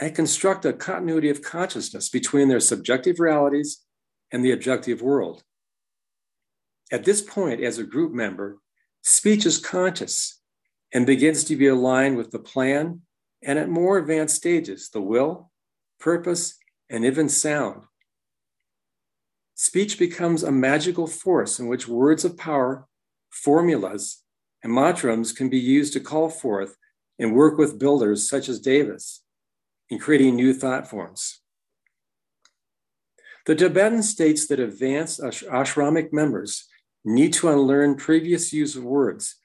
and 0.00 0.14
construct 0.14 0.64
a 0.64 0.72
continuity 0.72 1.30
of 1.30 1.42
consciousness 1.42 2.08
between 2.08 2.48
their 2.48 2.60
subjective 2.60 3.20
realities 3.20 3.84
and 4.32 4.44
the 4.44 4.52
objective 4.52 5.00
world. 5.00 5.44
At 6.90 7.04
this 7.04 7.22
point, 7.22 7.62
as 7.62 7.78
a 7.78 7.84
group 7.84 8.12
member, 8.12 8.58
speech 9.02 9.46
is 9.46 9.58
conscious 9.58 10.40
and 10.92 11.06
begins 11.06 11.44
to 11.44 11.56
be 11.56 11.68
aligned 11.68 12.16
with 12.16 12.30
the 12.30 12.38
plan 12.38 13.02
and 13.42 13.58
at 13.58 13.68
more 13.68 13.98
advanced 13.98 14.36
stages, 14.36 14.90
the 14.90 15.00
will, 15.00 15.50
purpose, 16.00 16.56
and 16.90 17.04
even 17.04 17.28
sound. 17.28 17.82
Speech 19.54 19.98
becomes 19.98 20.42
a 20.42 20.50
magical 20.50 21.06
force 21.06 21.58
in 21.58 21.68
which 21.68 21.86
words 21.86 22.24
of 22.24 22.36
power, 22.36 22.86
formulas, 23.30 24.22
and 24.62 24.72
mantras 24.72 25.32
can 25.32 25.48
be 25.48 25.58
used 25.58 25.92
to 25.92 26.00
call 26.00 26.28
forth 26.28 26.76
and 27.18 27.34
work 27.34 27.58
with 27.58 27.78
builders 27.78 28.28
such 28.28 28.48
as 28.48 28.58
devas 28.58 29.23
in 29.90 29.98
creating 29.98 30.36
new 30.36 30.52
thought 30.52 30.88
forms. 30.88 31.40
The 33.46 33.54
Tibetan 33.54 34.02
states 34.02 34.46
that 34.46 34.58
advanced 34.58 35.20
ashramic 35.20 36.12
members 36.12 36.66
need 37.04 37.34
to 37.34 37.50
unlearn 37.50 37.96
previous 37.96 38.52
use 38.52 38.76
of 38.76 38.84
words 38.84 39.36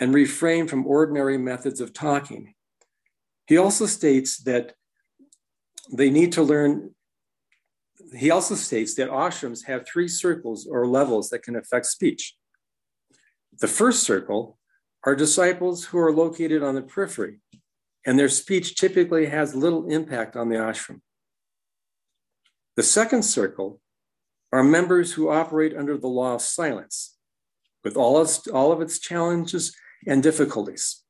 and 0.00 0.12
refrain 0.12 0.66
from 0.66 0.86
ordinary 0.86 1.38
methods 1.38 1.80
of 1.80 1.92
talking. 1.92 2.54
He 3.46 3.56
also 3.56 3.86
states 3.86 4.38
that 4.38 4.74
they 5.92 6.10
need 6.10 6.32
to 6.32 6.42
learn. 6.42 6.94
He 8.16 8.30
also 8.30 8.56
states 8.56 8.94
that 8.94 9.10
ashrams 9.10 9.64
have 9.66 9.86
three 9.86 10.08
circles 10.08 10.66
or 10.66 10.86
levels 10.86 11.30
that 11.30 11.44
can 11.44 11.54
affect 11.54 11.86
speech. 11.86 12.34
The 13.60 13.68
first 13.68 14.02
circle 14.02 14.58
are 15.04 15.14
disciples 15.14 15.84
who 15.84 15.98
are 15.98 16.12
located 16.12 16.64
on 16.64 16.74
the 16.74 16.82
periphery, 16.82 17.38
and 18.06 18.16
their 18.16 18.28
speech 18.28 18.76
typically 18.76 19.26
has 19.26 19.54
little 19.54 19.90
impact 19.90 20.36
on 20.36 20.48
the 20.48 20.54
ashram. 20.54 21.00
The 22.76 22.84
second 22.84 23.24
circle 23.24 23.80
are 24.52 24.62
members 24.62 25.14
who 25.14 25.28
operate 25.28 25.76
under 25.76 25.98
the 25.98 26.06
law 26.06 26.34
of 26.34 26.40
silence, 26.40 27.16
with 27.82 27.96
all, 27.96 28.22
its, 28.22 28.46
all 28.46 28.70
of 28.70 28.80
its 28.80 29.00
challenges 29.00 29.76
and 30.06 30.22
difficulties. 30.22 31.02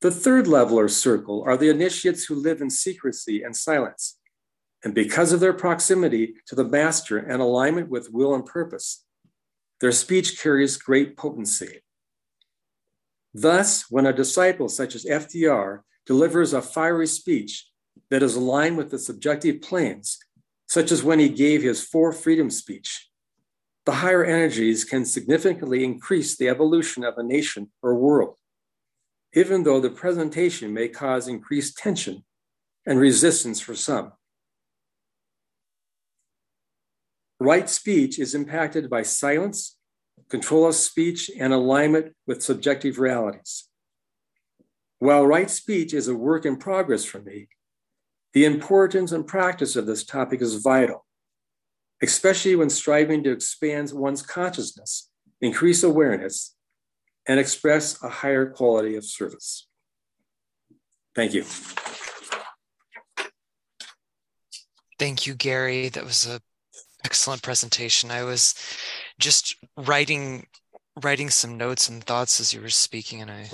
The 0.00 0.10
third 0.10 0.48
level 0.48 0.78
or 0.78 0.88
circle 0.88 1.44
are 1.46 1.56
the 1.56 1.68
initiates 1.68 2.24
who 2.24 2.34
live 2.34 2.60
in 2.60 2.70
secrecy 2.70 3.42
and 3.42 3.54
silence. 3.56 4.18
And 4.82 4.94
because 4.94 5.32
of 5.32 5.40
their 5.40 5.52
proximity 5.52 6.34
to 6.46 6.54
the 6.54 6.64
master 6.64 7.18
and 7.18 7.40
alignment 7.40 7.90
with 7.90 8.10
will 8.10 8.34
and 8.34 8.44
purpose, 8.44 9.04
their 9.80 9.92
speech 9.92 10.40
carries 10.40 10.78
great 10.78 11.16
potency. 11.16 11.82
Thus, 13.32 13.90
when 13.90 14.06
a 14.06 14.12
disciple 14.12 14.68
such 14.68 14.94
as 14.94 15.04
FDR 15.04 15.80
delivers 16.04 16.52
a 16.52 16.62
fiery 16.62 17.06
speech 17.06 17.68
that 18.10 18.22
is 18.22 18.34
aligned 18.34 18.76
with 18.76 18.90
the 18.90 18.98
subjective 18.98 19.60
planes, 19.62 20.18
such 20.68 20.90
as 20.90 21.02
when 21.02 21.18
he 21.18 21.28
gave 21.28 21.62
his 21.62 21.84
Four 21.84 22.12
Freedom 22.12 22.50
speech, 22.50 23.08
the 23.86 23.92
higher 23.92 24.24
energies 24.24 24.84
can 24.84 25.04
significantly 25.04 25.84
increase 25.84 26.36
the 26.36 26.48
evolution 26.48 27.04
of 27.04 27.18
a 27.18 27.22
nation 27.22 27.70
or 27.82 27.94
world, 27.94 28.36
even 29.32 29.62
though 29.62 29.80
the 29.80 29.90
presentation 29.90 30.72
may 30.72 30.88
cause 30.88 31.28
increased 31.28 31.78
tension 31.78 32.24
and 32.86 32.98
resistance 32.98 33.60
for 33.60 33.74
some. 33.74 34.12
Right 37.38 37.70
speech 37.70 38.18
is 38.18 38.34
impacted 38.34 38.90
by 38.90 39.02
silence 39.02 39.76
control 40.28 40.66
of 40.66 40.74
speech, 40.74 41.30
and 41.38 41.52
alignment 41.52 42.14
with 42.26 42.42
subjective 42.42 42.98
realities. 42.98 43.68
While 44.98 45.26
right 45.26 45.50
speech 45.50 45.94
is 45.94 46.08
a 46.08 46.14
work 46.14 46.44
in 46.44 46.56
progress 46.56 47.04
for 47.04 47.20
me, 47.20 47.48
the 48.34 48.44
importance 48.44 49.12
and 49.12 49.26
practice 49.26 49.74
of 49.74 49.86
this 49.86 50.04
topic 50.04 50.40
is 50.42 50.56
vital, 50.56 51.06
especially 52.02 52.54
when 52.54 52.70
striving 52.70 53.24
to 53.24 53.32
expand 53.32 53.92
one's 53.92 54.22
consciousness, 54.22 55.10
increase 55.40 55.82
awareness, 55.82 56.54
and 57.26 57.40
express 57.40 58.02
a 58.02 58.08
higher 58.08 58.50
quality 58.50 58.96
of 58.96 59.04
service. 59.04 59.66
Thank 61.14 61.34
you. 61.34 61.44
Thank 64.98 65.26
you, 65.26 65.34
Gary. 65.34 65.88
That 65.88 66.04
was 66.04 66.26
an 66.26 66.40
excellent 67.04 67.42
presentation. 67.42 68.10
I 68.10 68.22
was 68.22 68.54
just 69.20 69.56
writing 69.76 70.46
writing 71.02 71.30
some 71.30 71.56
notes 71.56 71.88
and 71.88 72.02
thoughts 72.04 72.40
as 72.40 72.52
you 72.52 72.60
were 72.60 72.70
speaking, 72.70 73.20
and 73.22 73.30
I 73.30 73.48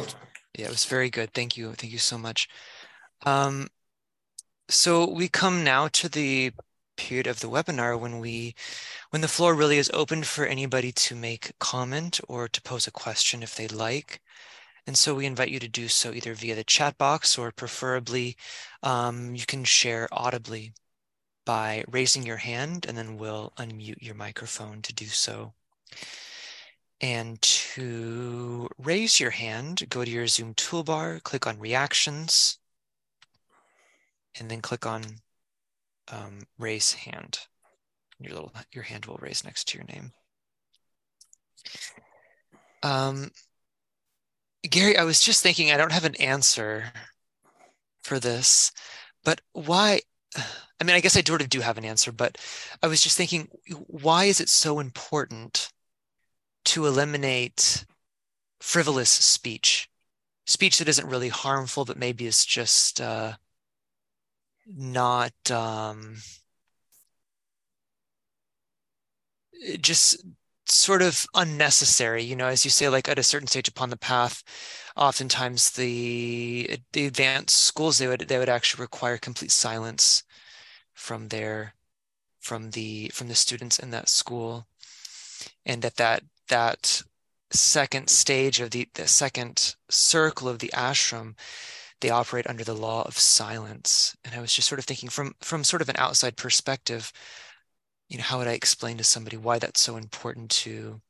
yeah, 0.56 0.66
it 0.66 0.70
was 0.70 0.84
very 0.86 1.10
good. 1.10 1.32
Thank 1.34 1.56
you, 1.56 1.72
thank 1.72 1.92
you 1.92 1.98
so 1.98 2.16
much. 2.18 2.48
Um, 3.24 3.68
so 4.68 5.08
we 5.10 5.28
come 5.28 5.62
now 5.64 5.88
to 5.88 6.08
the 6.08 6.52
period 6.96 7.26
of 7.26 7.40
the 7.40 7.48
webinar 7.48 7.98
when 7.98 8.18
we 8.20 8.54
when 9.10 9.22
the 9.22 9.28
floor 9.28 9.54
really 9.54 9.78
is 9.78 9.90
open 9.92 10.22
for 10.22 10.46
anybody 10.46 10.92
to 10.92 11.14
make 11.14 11.52
comment 11.58 12.20
or 12.28 12.48
to 12.48 12.62
pose 12.62 12.86
a 12.86 12.90
question 12.90 13.42
if 13.42 13.54
they'd 13.54 13.72
like. 13.72 14.20
And 14.86 14.96
so 14.96 15.14
we 15.14 15.26
invite 15.26 15.50
you 15.50 15.58
to 15.60 15.68
do 15.68 15.88
so 15.88 16.12
either 16.12 16.34
via 16.34 16.54
the 16.54 16.64
chat 16.64 16.96
box 16.96 17.36
or 17.38 17.50
preferably 17.52 18.36
um, 18.82 19.34
you 19.34 19.44
can 19.46 19.64
share 19.64 20.08
audibly 20.12 20.72
by 21.46 21.84
raising 21.88 22.26
your 22.26 22.36
hand 22.36 22.84
and 22.86 22.98
then 22.98 23.16
we'll 23.16 23.54
unmute 23.56 24.02
your 24.02 24.14
microphone 24.14 24.82
to 24.82 24.92
do 24.92 25.06
so. 25.06 25.54
And 27.00 27.40
to 27.40 28.68
raise 28.78 29.20
your 29.20 29.30
hand, 29.30 29.86
go 29.88 30.04
to 30.04 30.10
your 30.10 30.26
Zoom 30.26 30.54
toolbar, 30.54 31.22
click 31.22 31.46
on 31.46 31.58
reactions, 31.58 32.58
and 34.38 34.50
then 34.50 34.60
click 34.60 34.84
on 34.84 35.02
um, 36.08 36.40
raise 36.58 36.92
hand. 36.92 37.38
Your 38.18 38.34
little 38.34 38.52
your 38.72 38.84
hand 38.84 39.06
will 39.06 39.18
raise 39.20 39.44
next 39.44 39.68
to 39.68 39.78
your 39.78 39.86
name. 39.86 40.12
Um, 42.82 43.30
Gary, 44.62 44.96
I 44.96 45.04
was 45.04 45.20
just 45.20 45.42
thinking 45.42 45.70
I 45.70 45.76
don't 45.76 45.92
have 45.92 46.04
an 46.04 46.14
answer 46.16 46.92
for 48.02 48.18
this, 48.18 48.72
but 49.22 49.40
why 49.52 50.00
I 50.80 50.84
mean, 50.84 50.94
I 50.94 51.00
guess 51.00 51.16
I 51.16 51.22
sort 51.22 51.40
of 51.40 51.48
do 51.48 51.60
have 51.60 51.78
an 51.78 51.84
answer, 51.84 52.12
but 52.12 52.38
I 52.82 52.86
was 52.86 53.02
just 53.02 53.16
thinking, 53.16 53.48
why 53.86 54.24
is 54.24 54.40
it 54.40 54.48
so 54.48 54.78
important 54.78 55.70
to 56.66 56.86
eliminate 56.86 57.86
frivolous 58.60 59.10
speech? 59.10 59.88
Speech 60.46 60.78
that 60.78 60.88
isn't 60.88 61.08
really 61.08 61.30
harmful, 61.30 61.84
but 61.84 61.98
maybe 61.98 62.26
is 62.26 62.44
just 62.46 63.00
uh, 63.00 63.34
not 64.66 65.32
um, 65.50 66.16
just 69.80 70.24
sort 70.68 71.00
of 71.00 71.26
unnecessary 71.34 72.22
you 72.24 72.34
know 72.34 72.46
as 72.48 72.64
you 72.64 72.70
say 72.70 72.88
like 72.88 73.08
at 73.08 73.18
a 73.18 73.22
certain 73.22 73.46
stage 73.46 73.68
upon 73.68 73.88
the 73.90 73.96
path 73.96 74.42
oftentimes 74.96 75.70
the 75.72 76.78
the 76.92 77.06
advanced 77.06 77.56
schools 77.56 77.98
they 77.98 78.08
would 78.08 78.22
they 78.22 78.38
would 78.38 78.48
actually 78.48 78.80
require 78.82 79.16
complete 79.16 79.52
silence 79.52 80.24
from 80.96 81.28
their 81.28 81.74
from 82.40 82.70
the 82.72 83.10
from 83.14 83.28
the 83.28 83.34
students 83.34 83.78
in 83.78 83.90
that 83.90 84.08
school. 84.08 84.66
And 85.64 85.82
that 85.82 85.96
that 85.96 86.24
that 86.48 87.02
second 87.52 88.08
stage 88.08 88.60
of 88.60 88.70
the, 88.70 88.88
the 88.94 89.06
second 89.06 89.76
circle 89.88 90.48
of 90.48 90.58
the 90.58 90.70
ashram 90.74 91.34
they 92.00 92.10
operate 92.10 92.46
under 92.46 92.64
the 92.64 92.74
law 92.74 93.02
of 93.04 93.18
silence. 93.18 94.16
And 94.24 94.34
i 94.34 94.40
was 94.40 94.52
just 94.52 94.68
sort 94.68 94.78
of 94.78 94.84
thinking 94.84 95.08
from 95.08 95.34
from 95.40 95.64
sort 95.64 95.82
of 95.82 95.88
an 95.88 95.96
outside 95.98 96.36
perspective 96.36 97.12
you 98.08 98.18
know 98.18 98.24
how 98.24 98.38
would 98.38 98.48
i 98.48 98.52
explain 98.52 98.96
to 98.98 99.04
somebody 99.04 99.36
why 99.36 99.58
that's 99.58 99.80
so 99.80 99.96
important 99.96 100.50
to 100.50 101.00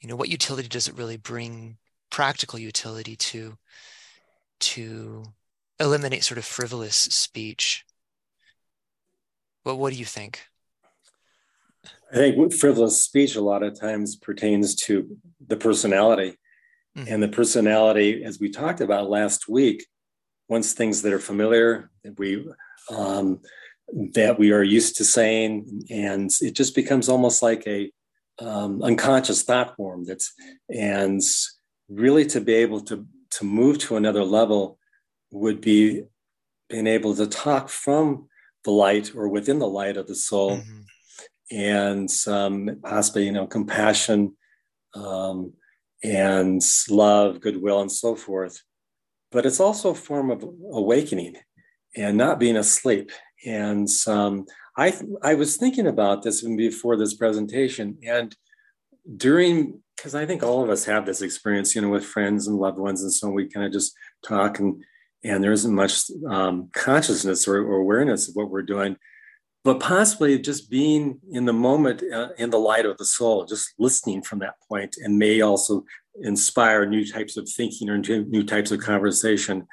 you 0.00 0.08
know 0.08 0.16
what 0.16 0.28
utility 0.28 0.68
does 0.68 0.88
it 0.88 0.96
really 0.96 1.16
bring 1.16 1.76
practical 2.10 2.58
utility 2.58 3.16
to 3.16 3.56
to 4.60 5.24
eliminate 5.78 6.24
sort 6.24 6.38
of 6.38 6.44
frivolous 6.44 6.96
speech 6.96 7.84
well 9.64 9.78
what 9.78 9.92
do 9.92 9.98
you 9.98 10.04
think 10.04 10.42
i 12.12 12.16
think 12.16 12.52
frivolous 12.52 13.02
speech 13.02 13.36
a 13.36 13.40
lot 13.40 13.62
of 13.62 13.78
times 13.78 14.16
pertains 14.16 14.74
to 14.74 15.16
the 15.46 15.56
personality 15.56 16.36
mm-hmm. 16.96 17.12
and 17.12 17.22
the 17.22 17.28
personality 17.28 18.24
as 18.24 18.40
we 18.40 18.50
talked 18.50 18.80
about 18.80 19.10
last 19.10 19.48
week 19.48 19.86
once 20.48 20.72
things 20.72 21.02
that 21.02 21.12
are 21.12 21.20
familiar 21.20 21.90
that 22.02 22.18
we 22.18 22.44
um, 22.90 23.40
that 24.14 24.38
we 24.38 24.52
are 24.52 24.62
used 24.62 24.96
to 24.96 25.04
saying, 25.04 25.84
and 25.90 26.30
it 26.40 26.54
just 26.54 26.74
becomes 26.74 27.08
almost 27.08 27.42
like 27.42 27.66
a 27.66 27.90
um, 28.38 28.82
unconscious 28.82 29.42
thought 29.42 29.76
form. 29.76 30.04
That's 30.04 30.32
and 30.68 31.20
really 31.88 32.26
to 32.26 32.40
be 32.40 32.54
able 32.54 32.80
to 32.82 33.06
to 33.32 33.44
move 33.44 33.78
to 33.78 33.96
another 33.96 34.24
level 34.24 34.78
would 35.30 35.60
be 35.60 36.04
being 36.68 36.86
able 36.86 37.14
to 37.14 37.26
talk 37.26 37.68
from 37.68 38.28
the 38.64 38.70
light 38.70 39.14
or 39.14 39.28
within 39.28 39.58
the 39.58 39.68
light 39.68 39.96
of 39.96 40.06
the 40.06 40.14
soul, 40.14 40.58
mm-hmm. 40.58 41.56
and 41.56 42.10
um, 42.26 42.80
possibly 42.82 43.24
you 43.24 43.32
know 43.32 43.46
compassion. 43.46 44.36
Um, 44.94 45.52
and 46.02 46.62
love, 46.88 47.40
goodwill, 47.40 47.80
and 47.80 47.92
so 47.92 48.14
forth. 48.14 48.62
But 49.30 49.46
it's 49.46 49.60
also 49.60 49.90
a 49.90 49.94
form 49.94 50.30
of 50.30 50.42
awakening 50.72 51.36
and 51.96 52.16
not 52.16 52.40
being 52.40 52.56
asleep. 52.56 53.12
And 53.46 53.88
um, 54.06 54.46
I, 54.76 54.94
I 55.22 55.34
was 55.34 55.56
thinking 55.56 55.86
about 55.86 56.22
this 56.22 56.42
even 56.42 56.56
before 56.56 56.96
this 56.96 57.14
presentation. 57.14 57.98
And 58.06 58.34
during, 59.16 59.82
because 59.96 60.14
I 60.14 60.26
think 60.26 60.42
all 60.42 60.62
of 60.62 60.70
us 60.70 60.84
have 60.86 61.06
this 61.06 61.22
experience, 61.22 61.74
you 61.74 61.82
know, 61.82 61.88
with 61.88 62.04
friends 62.04 62.48
and 62.48 62.56
loved 62.56 62.78
ones. 62.78 63.02
And 63.02 63.12
so 63.12 63.28
we 63.28 63.48
kind 63.48 63.66
of 63.66 63.72
just 63.72 63.92
talk 64.24 64.58
and, 64.58 64.82
and 65.22 65.42
there 65.42 65.52
isn't 65.52 65.74
much 65.74 66.10
um, 66.28 66.70
consciousness 66.72 67.46
or, 67.46 67.58
or, 67.58 67.76
awareness 67.76 68.28
of 68.28 68.36
what 68.36 68.50
we're 68.50 68.62
doing. 68.62 68.96
But 69.62 69.80
possibly 69.80 70.38
just 70.38 70.70
being 70.70 71.20
in 71.30 71.44
the 71.44 71.52
moment, 71.52 72.02
uh, 72.12 72.28
in 72.38 72.48
the 72.48 72.58
light 72.58 72.86
of 72.86 72.96
the 72.96 73.04
soul, 73.04 73.44
just 73.44 73.74
listening 73.78 74.22
from 74.22 74.38
that 74.38 74.54
point, 74.66 74.96
and 74.96 75.18
may 75.18 75.42
also 75.42 75.84
inspire 76.22 76.86
new 76.86 77.06
types 77.06 77.36
of 77.36 77.48
thinking 77.48 77.90
or 77.90 77.98
new 77.98 78.42
types 78.42 78.70
of 78.70 78.80
conversation 78.80 79.66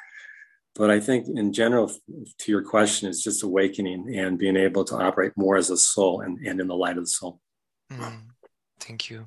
but 0.77 0.91
I 0.91 0.99
think 0.99 1.27
in 1.27 1.51
general, 1.53 1.91
to 2.37 2.51
your 2.51 2.61
question, 2.61 3.09
is 3.09 3.23
just 3.23 3.41
awakening 3.41 4.15
and 4.15 4.37
being 4.37 4.55
able 4.55 4.85
to 4.85 4.95
operate 4.95 5.33
more 5.35 5.57
as 5.57 5.71
a 5.71 5.77
soul 5.77 6.21
and, 6.21 6.37
and 6.45 6.61
in 6.61 6.67
the 6.67 6.75
light 6.75 6.97
of 6.97 7.03
the 7.03 7.09
soul. 7.09 7.41
Mm, 7.91 8.27
thank 8.79 9.09
you. 9.09 9.25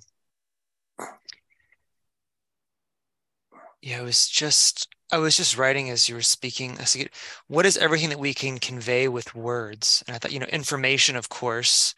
Yeah, 3.82 3.98
I 3.98 4.02
was 4.02 4.28
just 4.28 4.88
I 5.12 5.18
was 5.18 5.36
just 5.36 5.56
writing 5.58 5.90
as 5.90 6.08
you 6.08 6.14
were 6.14 6.22
speaking. 6.22 6.78
I 6.78 6.84
said, 6.84 7.10
what 7.48 7.66
is 7.66 7.76
everything 7.76 8.10
that 8.10 8.18
we 8.18 8.34
can 8.34 8.58
convey 8.58 9.08
with 9.08 9.34
words? 9.34 10.04
And 10.06 10.14
I 10.14 10.18
thought, 10.18 10.32
you 10.32 10.38
know, 10.38 10.46
information, 10.46 11.16
of 11.16 11.28
course, 11.28 11.94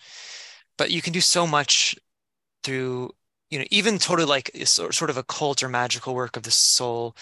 but 0.78 0.90
you 0.90 1.02
can 1.02 1.12
do 1.12 1.20
so 1.20 1.46
much 1.46 1.96
through, 2.64 3.10
you 3.50 3.58
know, 3.58 3.66
even 3.70 3.98
totally 3.98 4.26
like 4.28 4.50
sort 4.64 5.10
of 5.10 5.16
occult 5.16 5.62
or 5.62 5.68
magical 5.68 6.14
work 6.14 6.36
of 6.36 6.44
the 6.44 6.50
soul 6.50 7.14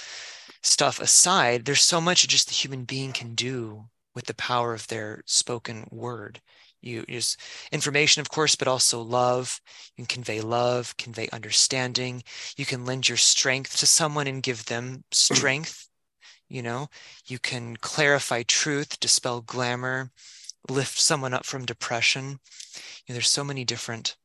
stuff 0.63 1.01
aside, 1.01 1.65
there's 1.65 1.83
so 1.83 2.01
much 2.01 2.29
just 2.29 2.49
the 2.49 2.55
human 2.55 2.85
being 2.85 3.13
can 3.13 3.35
do 3.35 3.87
with 4.15 4.27
the 4.27 4.35
power 4.35 4.75
of 4.75 4.87
their 4.89 5.23
spoken 5.27 5.89
word. 5.91 6.41
You 6.81 7.05
use 7.09 7.37
information, 7.73 8.21
of 8.21 8.31
course, 8.31 8.55
but 8.57 8.69
also 8.69 9.01
love. 9.01 9.61
You 9.97 10.05
can 10.05 10.07
convey 10.07 10.41
love, 10.41 10.97
convey 10.97 11.29
understanding. 11.33 12.23
You 12.57 12.65
can 12.65 12.85
lend 12.85 13.09
your 13.09 13.19
strength 13.19 13.79
to 13.79 13.87
someone 13.87 14.27
and 14.27 14.43
give 14.43 14.67
them 14.67 15.05
strength. 15.11 15.89
You 16.49 16.63
know, 16.63 16.89
you 17.27 17.39
can 17.39 17.77
clarify 17.77 18.43
truth, 18.43 18.99
dispel 18.99 19.41
glamour, 19.41 20.11
lift 20.69 20.99
someone 20.99 21.35
up 21.35 21.45
from 21.45 21.65
depression. 21.65 22.41
You 23.07 23.13
know, 23.13 23.15
there's 23.15 23.29
so 23.31 23.45
many 23.45 23.65
different 23.65 24.17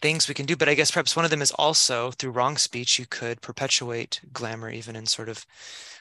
things 0.00 0.28
we 0.28 0.34
can 0.34 0.46
do. 0.46 0.56
But 0.56 0.68
I 0.68 0.74
guess 0.74 0.90
perhaps 0.90 1.16
one 1.16 1.24
of 1.24 1.30
them 1.30 1.42
is 1.42 1.52
also 1.52 2.10
through 2.10 2.30
wrong 2.32 2.56
speech, 2.56 2.98
you 2.98 3.06
could 3.06 3.40
perpetuate 3.40 4.20
glamour 4.32 4.70
even 4.70 4.96
in 4.96 5.06
sort 5.06 5.28
of 5.28 5.46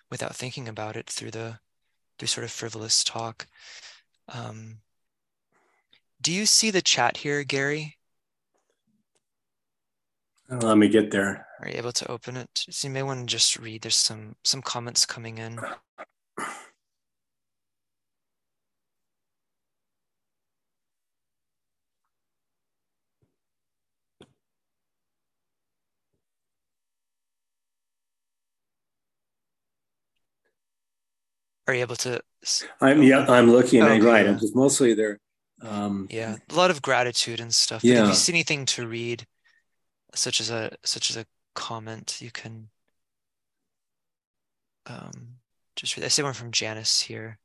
without 0.09 0.35
thinking 0.35 0.67
about 0.67 0.95
it 0.95 1.09
through 1.09 1.31
the 1.31 1.59
through 2.17 2.27
sort 2.27 2.45
of 2.45 2.51
frivolous 2.51 3.03
talk. 3.03 3.47
Um, 4.29 4.79
do 6.25 6.33
you 6.33 6.47
see 6.47 6.71
the 6.71 6.81
chat 6.81 7.17
here, 7.17 7.43
Gary? 7.43 7.97
Uh, 10.51 10.57
let 10.57 10.75
me 10.75 10.89
get 10.89 11.11
there. 11.11 11.45
Are 11.61 11.69
you 11.69 11.75
able 11.77 11.91
to 11.91 12.11
open 12.11 12.35
it? 12.35 12.49
So 12.67 12.87
you 12.87 12.93
may 12.95 13.03
want 13.03 13.19
to 13.19 13.25
just 13.27 13.59
read. 13.59 13.83
There's 13.83 13.95
some 13.95 14.35
some 14.43 14.63
comments 14.63 15.05
coming 15.05 15.37
in. 15.37 15.59
are 31.67 31.73
you 31.73 31.81
able 31.81 31.95
to 31.95 32.21
i'm 32.79 33.01
yeah 33.01 33.25
i'm 33.27 33.49
looking 33.49 33.81
okay, 33.81 33.99
Right. 33.99 34.27
I'm 34.27 34.37
just 34.37 34.55
mostly 34.55 34.93
there 34.93 35.19
um 35.61 36.07
yeah 36.09 36.35
a 36.49 36.55
lot 36.55 36.69
of 36.69 36.81
gratitude 36.81 37.39
and 37.39 37.53
stuff 37.53 37.83
yeah. 37.83 38.03
if 38.03 38.09
you 38.09 38.13
see 38.13 38.33
anything 38.33 38.65
to 38.65 38.87
read 38.87 39.25
such 40.13 40.39
as 40.39 40.49
a 40.49 40.75
such 40.83 41.09
as 41.09 41.17
a 41.17 41.25
comment 41.53 42.17
you 42.21 42.29
can 42.31 42.67
um 44.85 45.35
just 45.75 45.97
read. 45.97 46.05
I 46.05 46.09
see 46.09 46.23
one 46.23 46.33
from 46.33 46.51
janice 46.51 47.01
here. 47.01 47.37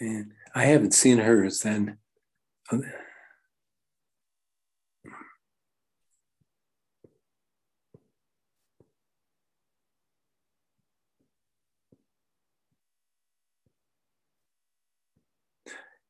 Okay. 0.00 0.24
I 0.54 0.64
haven't 0.64 0.94
seen 0.94 1.18
hers 1.18 1.60
then 1.60 1.98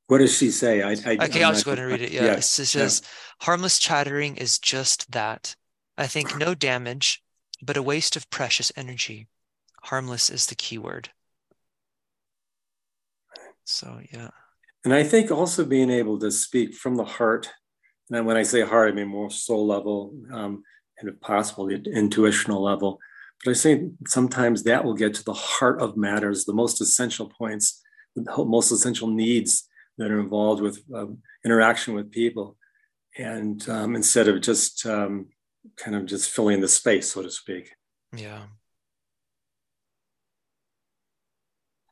What 0.07 0.19
does 0.19 0.37
she 0.37 0.51
say? 0.51 0.83
I, 0.83 0.91
I 0.91 0.93
okay, 0.93 1.43
i 1.43 1.47
will 1.47 1.55
just 1.55 1.65
go 1.65 1.73
ahead 1.73 1.83
and 1.83 1.91
read 1.91 2.03
it. 2.03 2.13
Yeah, 2.13 2.25
yeah. 2.25 2.33
it 2.35 2.45
says 2.45 2.75
yeah. 2.75 3.45
harmless 3.47 3.79
chattering 3.79 4.37
is 4.37 4.59
just 4.59 5.11
that. 5.13 5.57
I 5.97 6.07
think 6.07 6.37
no 6.37 6.55
damage, 6.55 7.23
but 7.63 7.77
a 7.77 7.83
waste 7.83 8.17
of 8.17 8.29
precious 8.29 8.71
energy. 8.77 9.29
Harmless 9.85 10.29
is 10.29 10.47
the 10.47 10.55
key 10.55 10.79
word. 10.79 11.11
So 13.65 14.01
yeah. 14.13 14.31
And 14.85 14.93
I 14.93 15.03
think 15.05 15.31
also 15.31 15.65
being 15.65 15.91
able 15.91 16.19
to 16.19 16.31
speak 16.31 16.75
from 16.75 16.97
the 16.97 17.05
heart. 17.05 17.51
And 18.11 18.27
when 18.27 18.37
I 18.37 18.43
say 18.43 18.61
heart, 18.61 18.91
I 18.91 18.95
mean 18.95 19.09
more 19.09 19.31
soul 19.31 19.67
level, 19.67 20.15
um, 20.31 20.63
and 20.99 21.09
if 21.09 21.19
possible, 21.21 21.67
the 21.67 21.83
intuitional 21.91 22.63
level. 22.63 22.99
But 23.43 23.53
I 23.53 23.55
say 23.55 23.89
sometimes 24.07 24.65
that 24.65 24.85
will 24.85 24.95
get 24.95 25.15
to 25.15 25.25
the 25.25 25.33
heart 25.33 25.81
of 25.81 25.97
matters, 25.97 26.45
the 26.45 26.53
most 26.53 26.83
essential 26.83 27.31
points, 27.31 27.83
the 28.15 28.27
most 28.45 28.71
essential 28.71 29.09
needs 29.09 29.67
that 29.99 30.11
are 30.11 30.21
involved 30.21 30.63
with 30.63 30.83
um, 30.95 31.19
interaction 31.45 31.95
with 31.95 32.11
people, 32.11 32.57
and 33.17 33.69
um, 33.69 33.95
instead 33.95 34.29
of 34.29 34.41
just 34.41 34.87
um, 34.87 35.29
kind 35.77 35.97
of 35.97 36.07
just 36.07 36.31
filling 36.31 36.61
the 36.61 36.69
space, 36.69 37.13
so 37.13 37.23
to 37.23 37.31
speak. 37.31 37.75
Yeah. 38.15 38.43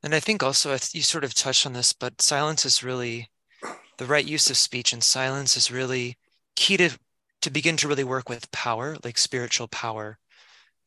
And 0.03 0.15
I 0.15 0.21
think 0.21 0.43
also 0.43 0.77
you 0.93 1.03
sort 1.03 1.25
of 1.25 1.35
touched 1.35 1.65
on 1.65 1.75
this, 1.75 1.93
but 1.93 2.21
silence 2.21 2.65
is 2.67 2.83
really 2.83 3.31
the 3.99 4.07
right 4.07 4.25
use 4.25 4.51
of 4.51 4.57
speech, 4.57 4.93
and 4.93 5.03
silence 5.03 5.57
is 5.57 5.71
really 5.71 6.19
key 6.57 6.77
to 6.77 6.91
to 7.43 7.51
begin 7.51 7.77
to 7.77 7.89
really 7.89 8.05
work 8.05 8.29
with 8.29 8.51
power, 8.53 8.97
like 9.05 9.19
spiritual 9.19 9.69
power. 9.69 10.19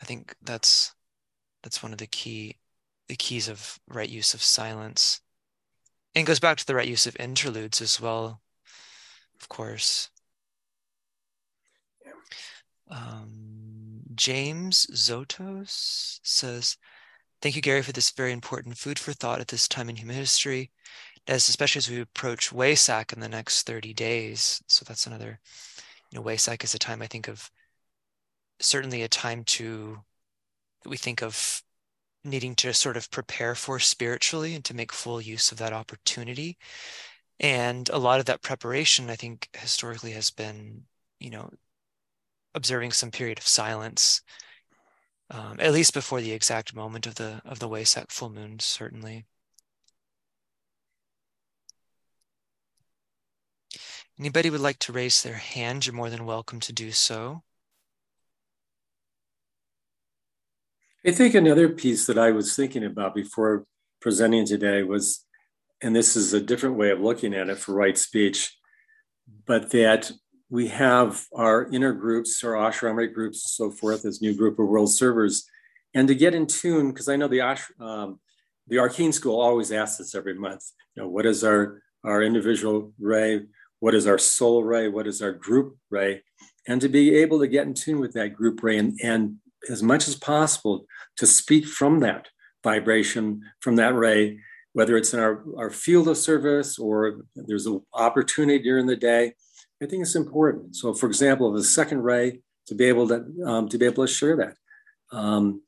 I 0.01 0.05
think 0.05 0.35
that's 0.41 0.93
that's 1.63 1.81
one 1.81 1.93
of 1.93 1.97
the 1.99 2.07
key 2.07 2.57
the 3.07 3.15
keys 3.15 3.47
of 3.47 3.79
right 3.87 4.09
use 4.09 4.33
of 4.33 4.41
silence 4.41 5.21
and 6.15 6.25
goes 6.25 6.39
back 6.39 6.57
to 6.57 6.65
the 6.65 6.75
right 6.75 6.87
use 6.87 7.05
of 7.05 7.15
interludes 7.19 7.81
as 7.81 7.99
well, 7.99 8.41
of 9.39 9.49
course. 9.49 10.09
Um, 12.89 14.01
James 14.15 14.87
Zotos 14.93 16.19
says, 16.23 16.77
Thank 17.41 17.55
you, 17.55 17.61
Gary, 17.61 17.81
for 17.81 17.91
this 17.91 18.11
very 18.11 18.31
important 18.31 18.77
food 18.77 18.97
for 18.97 19.13
thought 19.13 19.41
at 19.41 19.49
this 19.49 19.67
time 19.67 19.89
in 19.89 19.97
human 19.97 20.15
history, 20.15 20.71
as 21.27 21.49
especially 21.49 21.79
as 21.79 21.89
we 21.89 21.99
approach 21.99 22.51
Wesak 22.51 23.13
in 23.13 23.19
the 23.19 23.29
next 23.29 23.67
30 23.67 23.93
days. 23.93 24.63
So 24.67 24.85
that's 24.87 25.05
another, 25.05 25.39
you 26.11 26.17
know, 26.17 26.23
Wesak 26.23 26.63
is 26.63 26.73
a 26.73 26.79
time 26.79 27.01
I 27.01 27.07
think 27.07 27.27
of 27.27 27.51
certainly 28.59 29.03
a 29.03 29.07
time 29.07 29.43
to 29.43 29.99
we 30.85 30.97
think 30.97 31.21
of 31.21 31.61
needing 32.25 32.55
to 32.55 32.73
sort 32.73 32.97
of 32.97 33.11
prepare 33.11 33.55
for 33.55 33.79
spiritually 33.79 34.55
and 34.55 34.65
to 34.65 34.73
make 34.75 34.91
full 34.91 35.21
use 35.21 35.51
of 35.51 35.57
that 35.59 35.73
opportunity. 35.73 36.57
And 37.39 37.89
a 37.89 37.97
lot 37.97 38.19
of 38.19 38.25
that 38.27 38.41
preparation, 38.41 39.09
I 39.09 39.15
think, 39.15 39.49
historically 39.53 40.11
has 40.11 40.31
been, 40.31 40.85
you 41.19 41.29
know, 41.29 41.49
observing 42.55 42.91
some 42.91 43.11
period 43.11 43.37
of 43.37 43.47
silence, 43.47 44.21
um, 45.29 45.57
at 45.59 45.73
least 45.73 45.93
before 45.93 46.21
the 46.21 46.31
exact 46.31 46.75
moment 46.75 47.05
of 47.07 47.15
the 47.15 47.41
of 47.45 47.59
the 47.59 47.69
Wesak 47.69 48.11
full 48.11 48.29
moon, 48.29 48.59
certainly. 48.59 49.25
Anybody 54.19 54.49
would 54.49 54.61
like 54.61 54.79
to 54.79 54.93
raise 54.93 55.21
their 55.23 55.35
hand, 55.35 55.85
you're 55.85 55.95
more 55.95 56.09
than 56.09 56.25
welcome 56.25 56.59
to 56.61 56.73
do 56.73 56.91
so. 56.91 57.43
I 61.07 61.11
think 61.11 61.35
another 61.35 61.69
piece 61.69 62.07
that 62.07 62.17
I 62.17 62.31
was 62.31 62.55
thinking 62.55 62.83
about 62.83 63.13
before 63.13 63.67
presenting 64.01 64.43
today 64.43 64.81
was, 64.81 65.23
and 65.83 65.95
this 65.95 66.15
is 66.15 66.33
a 66.33 66.41
different 66.41 66.77
way 66.77 66.89
of 66.89 66.99
looking 66.99 67.35
at 67.35 67.47
it 67.47 67.59
for 67.59 67.75
right 67.75 67.95
speech, 67.95 68.57
but 69.45 69.69
that 69.69 70.11
we 70.49 70.67
have 70.69 71.25
our 71.31 71.69
inner 71.71 71.93
groups, 71.93 72.43
our 72.43 72.53
ashramite 72.53 73.13
groups, 73.13 73.45
and 73.45 73.71
so 73.71 73.77
forth, 73.77 74.03
as 74.03 74.19
new 74.19 74.33
group 74.33 74.57
of 74.57 74.67
world 74.67 74.91
servers, 74.91 75.45
and 75.93 76.07
to 76.07 76.15
get 76.15 76.33
in 76.33 76.47
tune, 76.47 76.89
because 76.89 77.07
I 77.07 77.17
know 77.17 77.27
the 77.27 77.41
Ash, 77.41 77.69
um, 77.79 78.19
the 78.67 78.79
Arcane 78.79 79.13
School 79.13 79.39
always 79.39 79.71
asks 79.71 80.01
us 80.01 80.15
every 80.15 80.33
month, 80.33 80.63
you 80.95 81.03
know, 81.03 81.09
what 81.09 81.27
is 81.27 81.43
our 81.43 81.83
our 82.03 82.23
individual 82.23 82.93
ray, 82.99 83.41
what 83.79 83.93
is 83.93 84.07
our 84.07 84.17
soul 84.17 84.63
ray, 84.63 84.87
what 84.87 85.05
is 85.05 85.21
our 85.21 85.31
group 85.31 85.77
ray, 85.91 86.23
and 86.67 86.81
to 86.81 86.89
be 86.89 87.15
able 87.15 87.39
to 87.39 87.47
get 87.47 87.67
in 87.67 87.75
tune 87.75 87.99
with 87.99 88.13
that 88.13 88.33
group 88.33 88.63
ray 88.63 88.79
and, 88.79 88.99
and 89.03 89.35
as 89.69 89.83
much 89.83 90.07
as 90.07 90.15
possible 90.15 90.85
to 91.17 91.25
speak 91.25 91.65
from 91.65 91.99
that 91.99 92.27
vibration, 92.63 93.41
from 93.59 93.75
that 93.77 93.93
ray, 93.95 94.39
whether 94.73 94.97
it's 94.97 95.13
in 95.13 95.19
our, 95.19 95.43
our 95.57 95.69
field 95.69 96.07
of 96.07 96.17
service 96.17 96.77
or 96.77 97.21
there's 97.35 97.65
an 97.65 97.81
opportunity 97.93 98.61
during 98.61 98.87
the 98.87 98.95
day. 98.95 99.33
I 99.81 99.85
think 99.85 100.01
it's 100.01 100.15
important. 100.15 100.75
So, 100.75 100.93
for 100.93 101.07
example, 101.07 101.51
the 101.51 101.63
second 101.63 102.01
ray 102.01 102.41
to 102.67 102.75
be 102.75 102.85
able 102.85 103.07
to 103.07 103.23
um, 103.45 103.69
to 103.69 103.77
be 103.77 103.85
able 103.85 104.05
to 104.05 104.11
share 104.11 104.35
that 104.37 104.55
um, 105.15 105.61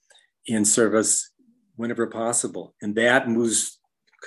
in 0.46 0.66
service 0.66 1.32
whenever 1.76 2.08
possible, 2.08 2.74
and 2.82 2.96
that 2.96 3.30
moves 3.30 3.80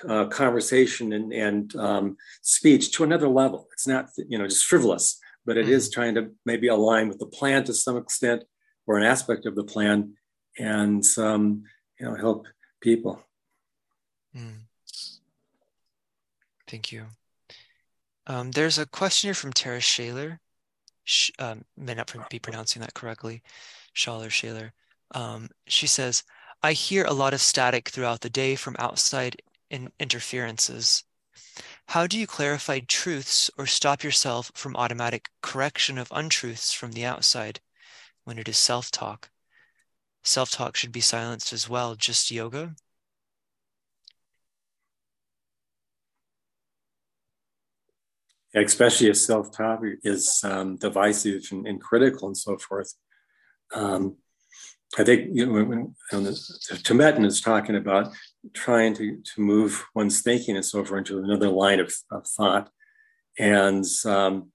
uh, 0.08 0.26
conversation 0.26 1.12
and, 1.12 1.32
and 1.32 1.76
um, 1.76 2.16
speech 2.42 2.92
to 2.92 3.04
another 3.04 3.28
level. 3.28 3.66
It's 3.72 3.86
not 3.86 4.08
you 4.28 4.38
know 4.38 4.46
just 4.46 4.64
frivolous, 4.64 5.18
but 5.44 5.56
it 5.56 5.64
mm-hmm. 5.64 5.74
is 5.74 5.90
trying 5.90 6.14
to 6.14 6.30
maybe 6.46 6.68
align 6.68 7.08
with 7.08 7.18
the 7.18 7.26
plan 7.26 7.64
to 7.64 7.74
some 7.74 7.96
extent 7.96 8.44
or 8.90 8.98
an 8.98 9.04
aspect 9.04 9.46
of 9.46 9.54
the 9.54 9.62
plan 9.62 10.14
and 10.58 11.04
um, 11.16 11.62
you 12.00 12.04
know 12.04 12.16
help 12.16 12.48
people. 12.80 13.22
Mm. 14.36 14.62
Thank 16.66 16.90
you. 16.90 17.04
Um, 18.26 18.50
there's 18.50 18.80
a 18.80 18.86
question 18.86 19.28
here 19.28 19.34
from 19.34 19.52
Tara 19.52 19.80
Shaler. 19.80 20.40
Sh- 21.04 21.30
um, 21.38 21.64
may 21.76 21.94
not 21.94 22.12
be 22.30 22.40
pronouncing 22.40 22.82
that 22.82 22.94
correctly. 22.94 23.44
Shaler 23.92 24.28
Shaler. 24.28 24.72
Um, 25.14 25.50
she 25.68 25.86
says, 25.86 26.24
"I 26.60 26.72
hear 26.72 27.04
a 27.04 27.12
lot 27.12 27.32
of 27.32 27.40
static 27.40 27.90
throughout 27.90 28.22
the 28.22 28.36
day 28.42 28.56
from 28.56 28.74
outside 28.80 29.40
in- 29.70 29.92
interferences. 30.00 31.04
How 31.86 32.08
do 32.08 32.18
you 32.18 32.26
clarify 32.26 32.80
truths 32.80 33.52
or 33.56 33.66
stop 33.66 34.02
yourself 34.02 34.50
from 34.56 34.74
automatic 34.74 35.30
correction 35.42 35.96
of 35.96 36.08
untruths 36.10 36.72
from 36.72 36.90
the 36.90 37.04
outside?" 37.04 37.60
When 38.24 38.38
it 38.38 38.48
is 38.48 38.58
self 38.58 38.90
talk. 38.90 39.30
Self 40.22 40.50
talk 40.50 40.76
should 40.76 40.92
be 40.92 41.00
silenced 41.00 41.52
as 41.52 41.68
well, 41.68 41.94
just 41.94 42.30
yoga. 42.30 42.74
Especially 48.54 49.08
if 49.08 49.16
self 49.16 49.50
talk 49.56 49.80
is 50.02 50.40
um, 50.44 50.76
divisive 50.76 51.42
and, 51.52 51.66
and, 51.66 51.80
critical 51.80 52.26
and 52.28 52.36
so 52.36 52.58
forth. 52.58 52.92
Um, 53.72 54.16
I 54.98 55.04
think 55.04 55.30
you 55.32 55.46
know, 55.46 55.52
when, 55.52 55.94
when 56.10 56.24
the 56.24 56.78
Tibetan 56.82 57.24
is 57.24 57.40
talking 57.40 57.76
about 57.76 58.12
trying 58.54 58.94
to, 58.94 59.18
to 59.22 59.40
move 59.40 59.84
one's 59.94 60.22
thinking 60.22 60.56
and 60.56 60.64
so 60.64 60.84
forth 60.84 60.98
into 60.98 61.18
another 61.18 61.48
line 61.48 61.78
of, 61.78 61.94
of 62.10 62.26
thought, 62.26 62.70
and 63.38 63.84
um, 64.04 64.50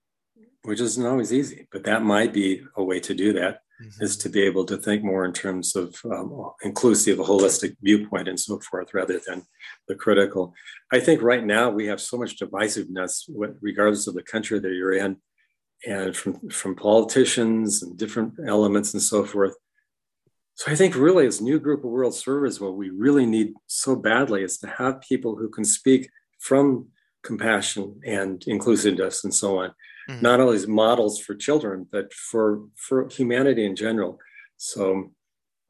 which 0.66 0.82
isn't 0.82 1.06
always 1.06 1.32
easy, 1.32 1.68
but 1.72 1.84
that 1.84 2.04
might 2.04 2.34
be 2.34 2.64
a 2.76 2.84
way 2.84 3.00
to 3.00 3.14
do 3.14 3.34
that 3.34 3.62
mm-hmm. 3.82 4.04
is 4.04 4.18
to 4.18 4.30
be 4.30 4.42
able 4.42 4.66
to 4.66 4.78
think 4.78 5.04
more 5.04 5.26
in 5.26 5.34
terms 5.34 5.76
of 5.76 5.96
um, 6.06 6.52
inclusive, 6.64 7.20
a 7.20 7.24
holistic 7.24 7.76
viewpoint, 7.82 8.28
and 8.28 8.40
so 8.40 8.60
forth, 8.60 8.94
rather 8.94 9.20
than 9.26 9.44
the 9.88 9.96
critical. 9.96 10.54
I 10.92 11.00
think 11.00 11.22
right 11.22 11.46
now 11.46 11.70
we 11.70 11.88
have 11.88 12.02
so 12.02 12.18
much 12.18 12.40
divisiveness, 12.40 13.30
regardless 13.62 14.08
of 14.08 14.16
the 14.16 14.24
country 14.24 14.60
that 14.60 14.74
you're 14.74 14.94
in, 14.94 15.18
and 15.86 16.16
from 16.16 16.50
from 16.50 16.76
politicians 16.76 17.84
and 17.84 17.98
different 17.98 18.34
elements 18.46 18.94
and 18.94 19.02
so 19.02 19.24
forth. 19.24 19.56
So 20.56 20.72
I 20.72 20.76
think 20.76 20.96
really, 20.96 21.28
as 21.28 21.42
new 21.42 21.60
group 21.60 21.84
of 21.84 21.92
world 21.92 22.16
servers, 22.16 22.62
what 22.62 22.78
we 22.78 22.90
really 22.90 23.26
need 23.26 23.54
so 23.68 23.96
badly 23.96 24.42
is 24.44 24.58
to 24.60 24.68
have 24.68 25.02
people 25.02 25.36
who 25.36 25.50
can 25.50 25.66
speak 25.66 26.10
from 26.40 26.88
compassion 27.24 28.00
and 28.06 28.44
inclusiveness 28.48 29.24
and 29.24 29.34
so 29.34 29.58
on 29.60 29.74
mm-hmm. 30.10 30.22
not 30.22 30.40
only 30.40 30.56
as 30.56 30.68
models 30.68 31.20
for 31.20 31.36
children, 31.36 31.88
but 31.92 32.14
for 32.14 32.66
for 32.76 33.08
humanity 33.10 33.66
in 33.66 33.76
general. 33.76 34.20
So 34.58 35.12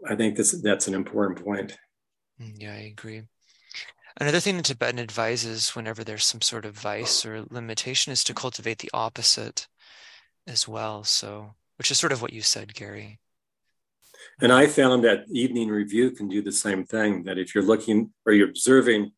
I 0.08 0.16
think 0.16 0.36
this 0.36 0.52
that's 0.62 0.88
an 0.88 0.94
important 0.94 1.44
point. 1.44 1.78
Mm, 2.42 2.54
yeah, 2.58 2.74
I 2.74 2.92
agree. 2.92 3.24
Another 4.20 4.40
thing 4.40 4.56
that 4.58 4.66
Tibetan 4.66 5.00
advises 5.00 5.76
whenever 5.76 6.04
there's 6.04 6.24
some 6.24 6.42
sort 6.42 6.66
of 6.66 6.78
vice 6.78 7.26
or 7.26 7.46
limitation 7.50 8.14
is 8.14 8.24
to 8.24 8.34
cultivate 8.34 8.78
the 8.80 8.90
opposite 8.94 9.68
as 10.48 10.68
well. 10.68 11.04
So, 11.04 11.56
which 11.78 11.92
is 11.92 12.00
sort 12.00 12.14
of 12.14 12.22
what 12.22 12.32
you 12.32 12.42
said, 12.42 12.74
Gary. 12.74 13.20
And 14.42 14.54
I 14.54 14.68
found 14.68 15.04
that 15.04 15.26
evening 15.30 15.70
review 15.70 16.12
can 16.12 16.30
do 16.30 16.42
the 16.42 16.52
same 16.52 16.86
thing. 16.86 17.24
That 17.24 17.38
if 17.38 17.54
you're 17.54 17.64
looking 17.64 18.12
or 18.26 18.34
you're 18.34 18.50
observing 18.50 19.12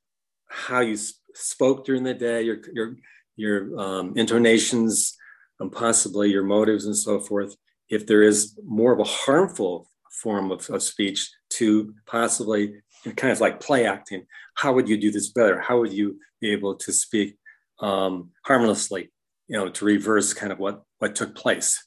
how 0.47 0.79
you 0.79 0.97
spoke 1.33 1.85
during 1.85 2.03
the 2.03 2.13
day, 2.13 2.41
you're, 2.41 2.59
you're 2.73 2.95
your 3.37 3.79
um, 3.79 4.13
intonations, 4.17 5.15
and 5.59 5.71
possibly 5.71 6.29
your 6.29 6.43
motives 6.43 6.85
and 6.85 6.95
so 6.95 7.19
forth. 7.19 7.55
If 7.89 8.05
there 8.05 8.23
is 8.23 8.57
more 8.65 8.91
of 8.91 8.99
a 8.99 9.05
harmful 9.05 9.89
form 10.11 10.51
of, 10.51 10.69
of 10.69 10.83
speech 10.83 11.29
to 11.51 11.93
possibly 12.05 12.81
kind 13.15 13.31
of 13.31 13.39
like 13.39 13.59
play 13.59 13.85
acting, 13.85 14.25
how 14.55 14.73
would 14.73 14.89
you 14.89 14.97
do 14.97 15.11
this 15.11 15.29
better? 15.29 15.59
How 15.59 15.79
would 15.79 15.93
you 15.93 16.19
be 16.41 16.51
able 16.51 16.75
to 16.75 16.91
speak 16.91 17.37
um, 17.79 18.31
harmlessly, 18.43 19.11
you 19.47 19.55
know, 19.55 19.69
to 19.69 19.85
reverse 19.85 20.33
kind 20.33 20.51
of 20.51 20.59
what 20.59 20.83
what 20.99 21.15
took 21.15 21.35
place? 21.35 21.85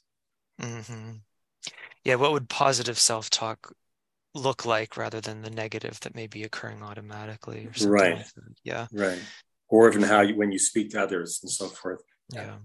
Mm-hmm. 0.59 1.17
Yeah, 2.03 2.15
what 2.15 2.31
would 2.31 2.49
positive 2.49 2.97
self-talk 2.97 3.73
look 4.33 4.65
like 4.65 4.97
rather 4.97 5.21
than 5.21 5.41
the 5.41 5.49
negative 5.49 5.99
that 5.99 6.15
may 6.15 6.25
be 6.25 6.43
occurring 6.43 6.81
automatically? 6.81 7.69
right. 7.85 8.15
Like 8.15 8.25
yeah. 8.63 8.87
Right 8.91 9.21
or 9.71 9.89
even 9.89 10.03
how 10.03 10.21
you 10.21 10.35
when 10.35 10.51
you 10.51 10.59
speak 10.59 10.91
to 10.91 11.01
others 11.01 11.39
and 11.41 11.49
so 11.49 11.67
forth. 11.67 12.03
Yeah. 12.29 12.57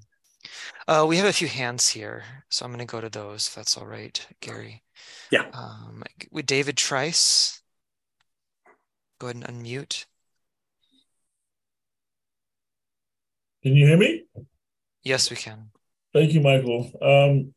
Uh, 0.86 1.07
we 1.09 1.16
have 1.16 1.26
a 1.26 1.32
few 1.32 1.48
hands 1.48 1.88
here, 1.88 2.24
so 2.50 2.64
I'm 2.64 2.72
going 2.72 2.86
to 2.86 2.92
go 2.92 3.00
to 3.00 3.09
those 3.09 3.48
if 3.48 3.54
that's 3.54 3.76
all 3.76 3.86
right, 3.86 4.26
Gary. 4.40 4.82
Yeah. 5.30 5.46
Um, 5.52 6.02
with 6.30 6.46
David 6.46 6.76
Trice, 6.76 7.62
go 9.18 9.28
ahead 9.28 9.36
and 9.36 9.64
unmute. 9.64 10.04
Can 13.62 13.74
you 13.74 13.86
hear 13.86 13.96
me? 13.96 14.24
Yes, 15.02 15.30
we 15.30 15.36
can. 15.36 15.70
Thank 16.12 16.32
you, 16.32 16.40
Michael. 16.40 16.90
Um, 17.00 17.54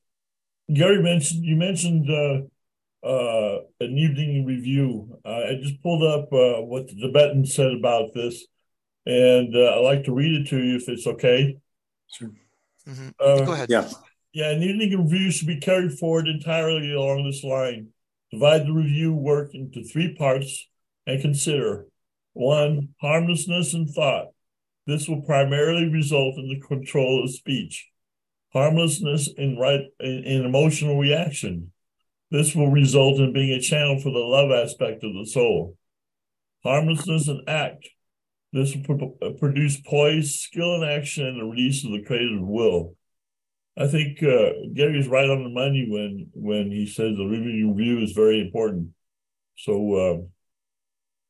Gary 0.73 1.01
mentioned 1.01 1.43
you 1.43 1.55
mentioned 1.55 2.09
uh, 2.09 3.07
uh, 3.07 3.59
an 3.79 3.97
evening 3.97 4.45
review. 4.45 5.19
Uh, 5.25 5.41
I 5.49 5.59
just 5.61 5.81
pulled 5.81 6.03
up 6.03 6.31
uh, 6.33 6.61
what 6.61 6.87
the 6.87 6.95
Tibetan 6.95 7.45
said 7.45 7.73
about 7.73 8.13
this 8.13 8.45
and 9.05 9.55
uh, 9.55 9.75
I'd 9.75 9.83
like 9.83 10.03
to 10.05 10.13
read 10.13 10.41
it 10.41 10.49
to 10.49 10.57
you 10.57 10.77
if 10.77 10.87
it's 10.89 11.07
okay. 11.07 11.57
Sure. 12.07 12.31
Mm-hmm. 12.87 13.09
Uh, 13.19 13.45
Go 13.45 13.53
ahead. 13.53 13.69
Yeah. 13.69 13.89
Yeah, 14.31 14.51
an 14.51 14.61
evening 14.61 14.95
review 15.01 15.31
should 15.31 15.47
be 15.47 15.59
carried 15.59 15.97
forward 15.97 16.27
entirely 16.27 16.93
along 16.93 17.23
this 17.23 17.43
line. 17.43 17.89
Divide 18.31 18.67
the 18.67 18.73
review 18.73 19.13
work 19.13 19.55
into 19.55 19.83
three 19.83 20.15
parts 20.15 20.67
and 21.07 21.19
consider 21.19 21.87
one, 22.33 22.89
harmlessness 23.01 23.73
and 23.73 23.89
thought, 23.89 24.27
This 24.85 25.09
will 25.09 25.21
primarily 25.23 25.89
result 25.89 26.37
in 26.37 26.47
the 26.47 26.59
control 26.59 27.23
of 27.23 27.31
speech, 27.31 27.87
harmlessness 28.53 29.29
in 29.35 29.57
right 29.57 29.81
in, 29.99 30.23
in 30.23 30.45
emotional 30.45 30.99
reaction. 30.99 31.71
This 32.31 32.55
will 32.55 32.69
result 32.69 33.19
in 33.19 33.33
being 33.33 33.51
a 33.51 33.59
channel 33.59 33.99
for 33.99 34.11
the 34.11 34.19
love 34.19 34.51
aspect 34.51 35.03
of 35.03 35.13
the 35.13 35.25
soul. 35.25 35.75
Harmlessness 36.63 37.27
and 37.27 37.49
act. 37.49 37.89
This 38.51 38.75
will 38.75 38.97
pro- 38.97 39.33
produce 39.33 39.79
poise, 39.81 40.39
skill 40.39 40.75
in 40.75 40.83
action, 40.83 41.25
and 41.25 41.39
the 41.39 41.45
release 41.45 41.85
of 41.85 41.91
the 41.91 42.03
creative 42.03 42.41
will. 42.41 42.95
I 43.77 43.87
think 43.87 44.21
uh, 44.23 44.51
Gary's 44.73 45.07
right 45.07 45.29
on 45.29 45.43
the 45.43 45.49
money 45.49 45.87
when 45.89 46.29
when 46.33 46.71
he 46.71 46.85
says 46.85 47.15
the 47.15 47.25
review 47.25 47.71
review 47.71 47.99
is 48.01 48.11
very 48.11 48.41
important. 48.41 48.89
So 49.57 50.29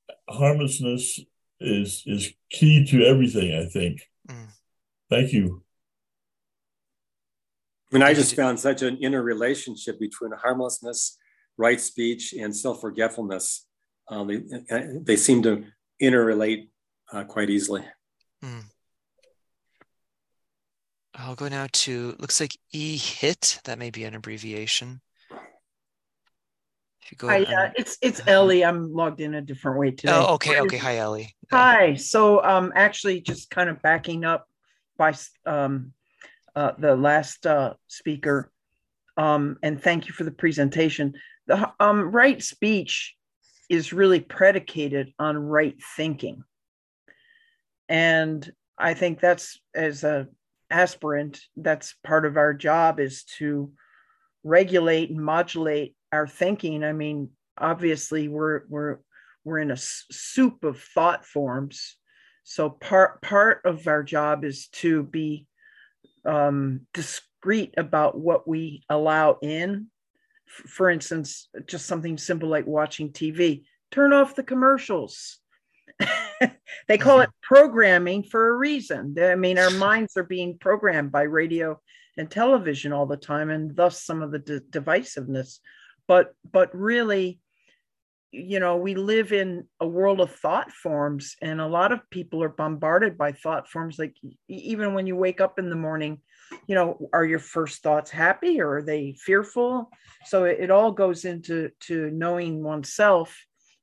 uh, 0.10 0.34
harmlessness 0.34 1.20
is 1.60 2.04
is 2.06 2.34
key 2.50 2.86
to 2.86 3.06
everything. 3.06 3.54
I 3.54 3.66
think. 3.66 4.02
Mm. 4.28 4.48
Thank 5.10 5.34
you. 5.34 5.64
I 7.92 7.96
mean, 7.96 8.04
I 8.04 8.14
just 8.14 8.36
found 8.36 8.60
such 8.60 8.84
an 8.84 8.98
interrelationship 9.02 10.00
between 10.00 10.32
harmlessness, 10.32 11.18
right 11.58 11.82
speech, 11.82 12.34
and 12.34 12.56
self 12.56 12.82
forgetfulness. 12.82 13.66
Um, 14.08 14.28
they, 14.28 14.42
they 15.02 15.16
seem 15.16 15.42
to 15.44 15.66
interrelate 16.02 16.70
uh, 17.12 17.24
quite 17.24 17.50
easily. 17.50 17.84
Mm. 18.44 18.64
I'll 21.16 21.36
go 21.36 21.48
now 21.48 21.68
to 21.72 22.16
looks 22.20 22.40
like 22.40 22.56
e 22.72 22.98
hit. 22.98 23.60
That 23.66 23.78
may 23.78 23.90
be 23.90 24.06
an 24.06 24.16
abbreviation. 24.16 25.02
If 27.02 27.12
you 27.12 27.18
go, 27.18 27.28
Hi, 27.28 27.44
uh, 27.44 27.72
it's 27.76 27.98
it's 28.02 28.20
uh-huh. 28.22 28.32
Ellie. 28.32 28.64
I'm 28.64 28.94
logged 28.94 29.20
in 29.20 29.34
a 29.34 29.42
different 29.42 29.80
way 29.80 29.92
today. 29.92 30.14
Oh, 30.14 30.36
okay, 30.36 30.62
okay. 30.62 30.78
Hi, 30.78 30.98
Ellie. 30.98 31.36
Hi. 31.52 31.96
So, 31.96 32.44
um, 32.44 32.72
actually, 32.76 33.22
just 33.22 33.50
kind 33.50 33.70
of 33.70 33.82
backing 33.82 34.24
up 34.24 34.48
by 34.98 35.14
um, 35.46 35.94
uh, 36.56 36.74
the 36.78 36.96
last 36.96 37.46
uh, 37.46 37.74
speaker, 37.88 38.52
um, 39.18 39.58
and 39.64 39.82
thank 39.82 40.08
you 40.08 40.14
for 40.14 40.24
the 40.24 40.32
presentation. 40.32 41.14
The 41.48 41.72
um, 41.80 42.12
right 42.12 42.42
speech 42.42 43.16
is 43.70 43.92
really 43.92 44.20
predicated 44.20 45.14
on 45.20 45.38
right 45.38 45.76
thinking, 45.96 46.44
and 47.90 48.50
I 48.78 48.94
think 48.94 49.20
that's 49.20 49.60
as 49.76 50.04
a 50.04 50.28
aspirant, 50.70 51.42
that's 51.58 51.96
part 52.04 52.26
of 52.26 52.38
our 52.38 52.54
job 52.54 53.00
is 53.00 53.24
to 53.40 53.72
regulate 54.44 55.10
and 55.10 55.20
modulate 55.20 55.96
our 56.12 56.28
thinking. 56.28 56.84
I 56.84 56.94
mean, 56.94 57.32
obviously, 57.58 58.28
we're 58.28 58.62
we're 58.70 59.00
we're 59.44 59.60
in 59.60 59.72
a 59.72 59.78
soup 59.78 60.64
of 60.64 60.80
thought 60.80 61.26
forms. 61.26 61.96
So 62.44 62.70
part 62.70 63.22
part 63.22 63.62
of 63.66 63.88
our 63.88 64.04
job 64.04 64.46
is 64.46 64.68
to 64.74 65.04
be 65.04 65.48
um, 66.26 66.82
discreet 66.94 67.74
about 67.78 68.18
what 68.18 68.48
we 68.48 68.84
allow 68.90 69.38
in. 69.42 69.88
For 70.48 70.90
instance, 70.90 71.48
just 71.68 71.86
something 71.86 72.18
simple 72.18 72.50
like 72.50 72.66
watching 72.66 73.12
TV. 73.12 73.64
Turn 73.92 74.14
off 74.14 74.36
the 74.36 74.44
commercials. 74.44 75.40
they 76.88 76.98
call 76.98 77.20
mm-hmm. 77.20 77.24
it 77.24 77.30
programming 77.42 78.24
for 78.24 78.50
a 78.50 78.58
reason. 78.58 79.16
I 79.20 79.36
mean, 79.36 79.58
our 79.58 79.72
minds 79.72 80.18
are 80.18 80.24
being 80.24 80.58
programmed 80.58 81.12
by 81.12 81.24
radio 81.24 81.80
and 82.18 82.30
television 82.30 82.94
all 82.94 83.06
the 83.06 83.18
time, 83.18 83.50
and 83.50 83.76
thus 83.76 84.04
some 84.04 84.22
of 84.22 84.32
the 84.32 84.40
de- 84.40 84.62
divisiveness. 84.62 85.60
But 86.08 86.34
but 86.50 86.76
really, 86.76 87.40
you 88.32 88.60
know, 88.60 88.78
we 88.78 88.96
live 88.96 89.32
in 89.34 89.66
a 89.80 89.88
world 89.88 90.22
of 90.22 90.32
thought 90.32 90.72
forms, 90.72 91.36
and 91.42 91.60
a 91.60 91.68
lot 91.68 91.92
of 91.92 92.10
people 92.10 92.44
are 92.44 92.50
bombarded 92.50 93.18
by 93.18 93.32
thought 93.32 93.68
forms. 93.70 94.00
Like 94.00 94.16
even 94.48 94.94
when 94.94 95.08
you 95.08 95.16
wake 95.16 95.42
up 95.42 95.60
in 95.60 95.70
the 95.70 95.76
morning, 95.76 96.22
you 96.68 96.76
know, 96.76 97.10
are 97.14 97.26
your 97.26 97.40
first 97.40 97.84
thoughts 97.84 98.12
happy 98.12 98.62
or 98.62 98.78
are 98.78 98.84
they 98.84 99.16
fearful? 99.20 99.90
So 100.26 100.46
it, 100.46 100.58
it 100.60 100.72
all 100.72 100.92
goes 100.92 101.26
into 101.26 101.72
to 101.82 102.10
knowing 102.12 102.64
oneself 102.64 103.38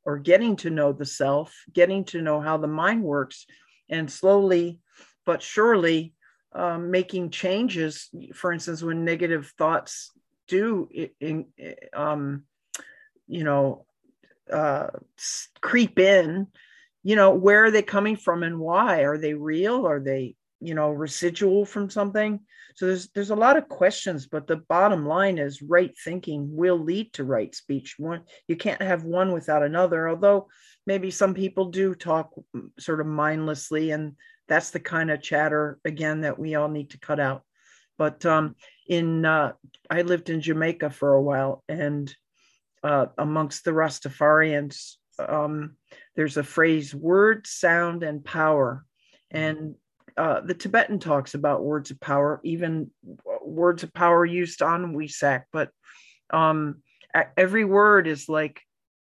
or 0.06 0.18
getting 0.18 0.56
to 0.56 0.70
know 0.70 0.92
the 0.92 1.04
self, 1.04 1.54
getting 1.72 2.04
to 2.04 2.22
know 2.22 2.40
how 2.40 2.56
the 2.56 2.68
mind 2.68 3.02
works, 3.02 3.44
and 3.90 4.10
slowly 4.10 4.80
but 5.26 5.42
surely 5.42 6.14
um, 6.52 6.90
making 6.90 7.30
changes. 7.30 8.08
For 8.34 8.52
instance, 8.52 8.82
when 8.82 9.04
negative 9.04 9.52
thoughts 9.58 10.12
do, 10.48 10.88
in, 11.20 11.46
um, 11.92 12.44
you 13.26 13.44
know, 13.44 13.84
uh, 14.50 14.88
creep 15.60 15.98
in, 15.98 16.46
you 17.02 17.16
know, 17.16 17.34
where 17.34 17.64
are 17.64 17.70
they 17.70 17.82
coming 17.82 18.16
from 18.16 18.44
and 18.44 18.58
why? 18.58 19.00
Are 19.00 19.18
they 19.18 19.34
real? 19.34 19.86
Are 19.86 20.00
they, 20.00 20.36
you 20.60 20.74
know, 20.74 20.90
residual 20.90 21.64
from 21.64 21.90
something? 21.90 22.40
So 22.74 22.86
there's 22.86 23.08
there's 23.08 23.30
a 23.30 23.36
lot 23.36 23.56
of 23.56 23.68
questions, 23.68 24.26
but 24.26 24.46
the 24.46 24.56
bottom 24.56 25.06
line 25.06 25.38
is 25.38 25.62
right 25.62 25.94
thinking 26.04 26.54
will 26.54 26.78
lead 26.78 27.12
to 27.14 27.24
right 27.24 27.54
speech. 27.54 27.94
One 27.98 28.22
you 28.48 28.56
can't 28.56 28.82
have 28.82 29.04
one 29.04 29.32
without 29.32 29.62
another. 29.62 30.08
Although 30.08 30.48
maybe 30.86 31.10
some 31.10 31.34
people 31.34 31.66
do 31.70 31.94
talk 31.94 32.30
sort 32.78 33.00
of 33.00 33.06
mindlessly, 33.06 33.92
and 33.92 34.12
that's 34.46 34.70
the 34.70 34.80
kind 34.80 35.10
of 35.10 35.22
chatter 35.22 35.78
again 35.84 36.20
that 36.20 36.38
we 36.38 36.54
all 36.54 36.68
need 36.68 36.90
to 36.90 37.00
cut 37.00 37.18
out. 37.18 37.42
But 37.98 38.26
um, 38.26 38.56
in 38.88 39.24
uh, 39.24 39.52
I 39.88 40.02
lived 40.02 40.28
in 40.28 40.42
Jamaica 40.42 40.90
for 40.90 41.14
a 41.14 41.22
while, 41.22 41.64
and 41.68 42.14
uh, 42.82 43.06
amongst 43.16 43.64
the 43.64 43.70
Rastafarians, 43.70 44.96
um, 45.18 45.76
there's 46.14 46.36
a 46.36 46.42
phrase: 46.42 46.94
word, 46.94 47.46
sound, 47.46 48.02
and 48.02 48.24
power. 48.24 48.84
And 49.30 49.74
uh, 50.16 50.40
the 50.40 50.54
Tibetan 50.54 50.98
talks 50.98 51.34
about 51.34 51.64
words 51.64 51.90
of 51.90 52.00
power, 52.00 52.40
even 52.42 52.90
words 53.42 53.82
of 53.82 53.92
power 53.92 54.24
used 54.24 54.62
on 54.62 54.94
Wesak, 54.94 55.44
but 55.52 55.70
um, 56.30 56.82
every 57.36 57.64
word 57.64 58.06
is 58.06 58.28
like, 58.28 58.60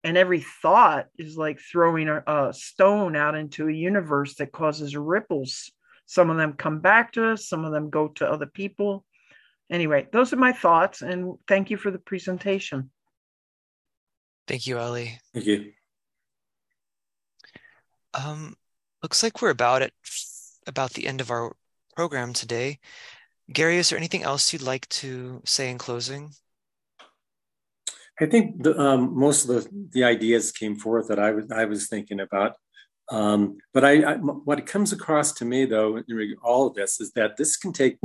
and 0.04 0.16
every 0.16 0.44
thought 0.62 1.06
is 1.18 1.36
like 1.36 1.58
throwing 1.60 2.08
a, 2.08 2.22
a 2.26 2.52
stone 2.52 3.16
out 3.16 3.34
into 3.34 3.68
a 3.68 3.72
universe 3.72 4.34
that 4.36 4.52
causes 4.52 4.96
ripples. 4.96 5.70
Some 6.06 6.30
of 6.30 6.36
them 6.36 6.54
come 6.54 6.80
back 6.80 7.12
to 7.12 7.30
us, 7.30 7.48
some 7.48 7.64
of 7.64 7.72
them 7.72 7.90
go 7.90 8.08
to 8.08 8.30
other 8.30 8.46
people. 8.46 9.04
Anyway, 9.70 10.08
those 10.12 10.32
are 10.32 10.36
my 10.36 10.52
thoughts, 10.52 11.00
and 11.00 11.34
thank 11.46 11.70
you 11.70 11.76
for 11.76 11.90
the 11.90 11.98
presentation. 11.98 12.90
Thank 14.48 14.66
you, 14.66 14.78
Ali. 14.78 15.18
Thank 15.32 15.46
you. 15.46 15.72
Um, 18.12 18.56
looks 19.02 19.22
like 19.22 19.40
we're 19.40 19.50
about 19.50 19.82
at 19.82 19.92
about 20.66 20.92
the 20.92 21.06
end 21.06 21.20
of 21.20 21.30
our 21.30 21.56
program 21.96 22.32
today. 22.32 22.78
Gary, 23.52 23.78
is 23.78 23.90
there 23.90 23.98
anything 23.98 24.22
else 24.22 24.52
you'd 24.52 24.62
like 24.62 24.88
to 24.88 25.42
say 25.44 25.70
in 25.70 25.78
closing? 25.78 26.32
I 28.20 28.26
think 28.26 28.62
the, 28.62 28.78
um, 28.78 29.18
most 29.18 29.48
of 29.48 29.64
the, 29.64 29.88
the 29.92 30.04
ideas 30.04 30.52
came 30.52 30.76
forth 30.76 31.08
that 31.08 31.18
I 31.18 31.30
was 31.32 31.50
I 31.50 31.64
was 31.64 31.88
thinking 31.88 32.20
about. 32.20 32.56
Um, 33.10 33.58
but 33.74 33.84
I, 33.84 34.02
I, 34.02 34.14
what 34.16 34.64
comes 34.66 34.92
across 34.92 35.32
to 35.32 35.44
me 35.44 35.64
though 35.64 35.96
in 35.96 36.36
all 36.42 36.68
of 36.68 36.74
this 36.74 37.00
is 37.00 37.10
that 37.12 37.36
this 37.36 37.56
can 37.56 37.72
take 37.72 37.98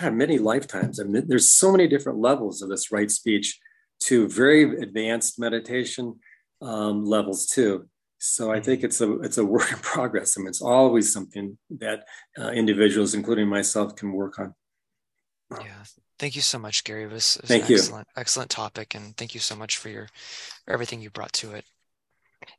God, 0.00 0.14
many 0.14 0.38
lifetimes. 0.38 1.00
I 1.00 1.04
mean, 1.04 1.26
there's 1.26 1.48
so 1.48 1.72
many 1.72 1.88
different 1.88 2.18
levels 2.20 2.62
of 2.62 2.68
this 2.68 2.92
right 2.92 3.10
speech 3.10 3.58
to 4.04 4.28
very 4.28 4.80
advanced 4.80 5.38
meditation 5.38 6.20
um, 6.62 7.04
levels 7.04 7.46
too. 7.46 7.88
So 8.18 8.50
I 8.50 8.60
think 8.60 8.84
it's 8.84 9.00
a 9.00 9.20
it's 9.20 9.38
a 9.38 9.44
work 9.44 9.70
in 9.70 9.78
progress. 9.82 10.36
I 10.36 10.40
mean, 10.40 10.48
it's 10.48 10.62
always 10.62 11.12
something 11.12 11.58
that 11.78 12.04
uh, 12.38 12.50
individuals, 12.50 13.14
including 13.14 13.48
myself, 13.48 13.96
can 13.96 14.12
work 14.12 14.38
on. 14.38 14.54
Yeah, 15.60 15.84
thank 16.18 16.34
you 16.34 16.42
so 16.42 16.58
much, 16.58 16.84
Gary. 16.84 17.04
It 17.04 17.12
was, 17.12 17.36
it 17.36 17.42
was 17.42 17.48
thank 17.48 17.64
an 17.64 17.70
you. 17.70 17.76
excellent, 17.76 18.08
excellent 18.16 18.50
topic, 18.50 18.94
and 18.94 19.16
thank 19.16 19.34
you 19.34 19.40
so 19.40 19.54
much 19.54 19.76
for 19.76 19.88
your 19.88 20.08
for 20.64 20.72
everything 20.72 21.00
you 21.00 21.10
brought 21.10 21.32
to 21.34 21.52
it. 21.52 21.64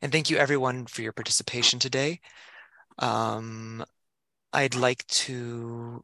And 0.02 0.12
thank 0.12 0.30
you 0.30 0.36
everyone 0.36 0.86
for 0.86 1.02
your 1.02 1.12
participation 1.12 1.78
today. 1.78 2.20
Um, 2.98 3.84
I'd 4.52 4.74
like 4.74 5.06
to 5.08 6.02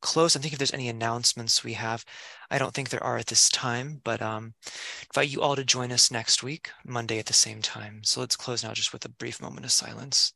close. 0.00 0.34
I'm 0.34 0.42
thinking 0.42 0.56
if 0.56 0.58
there's 0.58 0.72
any 0.72 0.88
announcements 0.88 1.64
we 1.64 1.74
have. 1.74 2.04
I 2.50 2.58
don't 2.58 2.74
think 2.74 2.88
there 2.88 3.02
are 3.02 3.18
at 3.18 3.26
this 3.26 3.48
time, 3.50 4.00
but 4.04 4.22
um, 4.22 4.54
invite 5.10 5.30
you 5.30 5.42
all 5.42 5.56
to 5.56 5.64
join 5.64 5.92
us 5.92 6.10
next 6.10 6.42
week, 6.42 6.70
Monday 6.84 7.18
at 7.18 7.26
the 7.26 7.32
same 7.32 7.62
time. 7.62 8.02
So 8.04 8.20
let's 8.20 8.36
close 8.36 8.64
now 8.64 8.72
just 8.74 8.92
with 8.92 9.04
a 9.04 9.10
brief 9.10 9.40
moment 9.42 9.64
of 9.66 9.72
silence. 9.72 10.32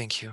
Thank 0.00 0.22
you. 0.22 0.32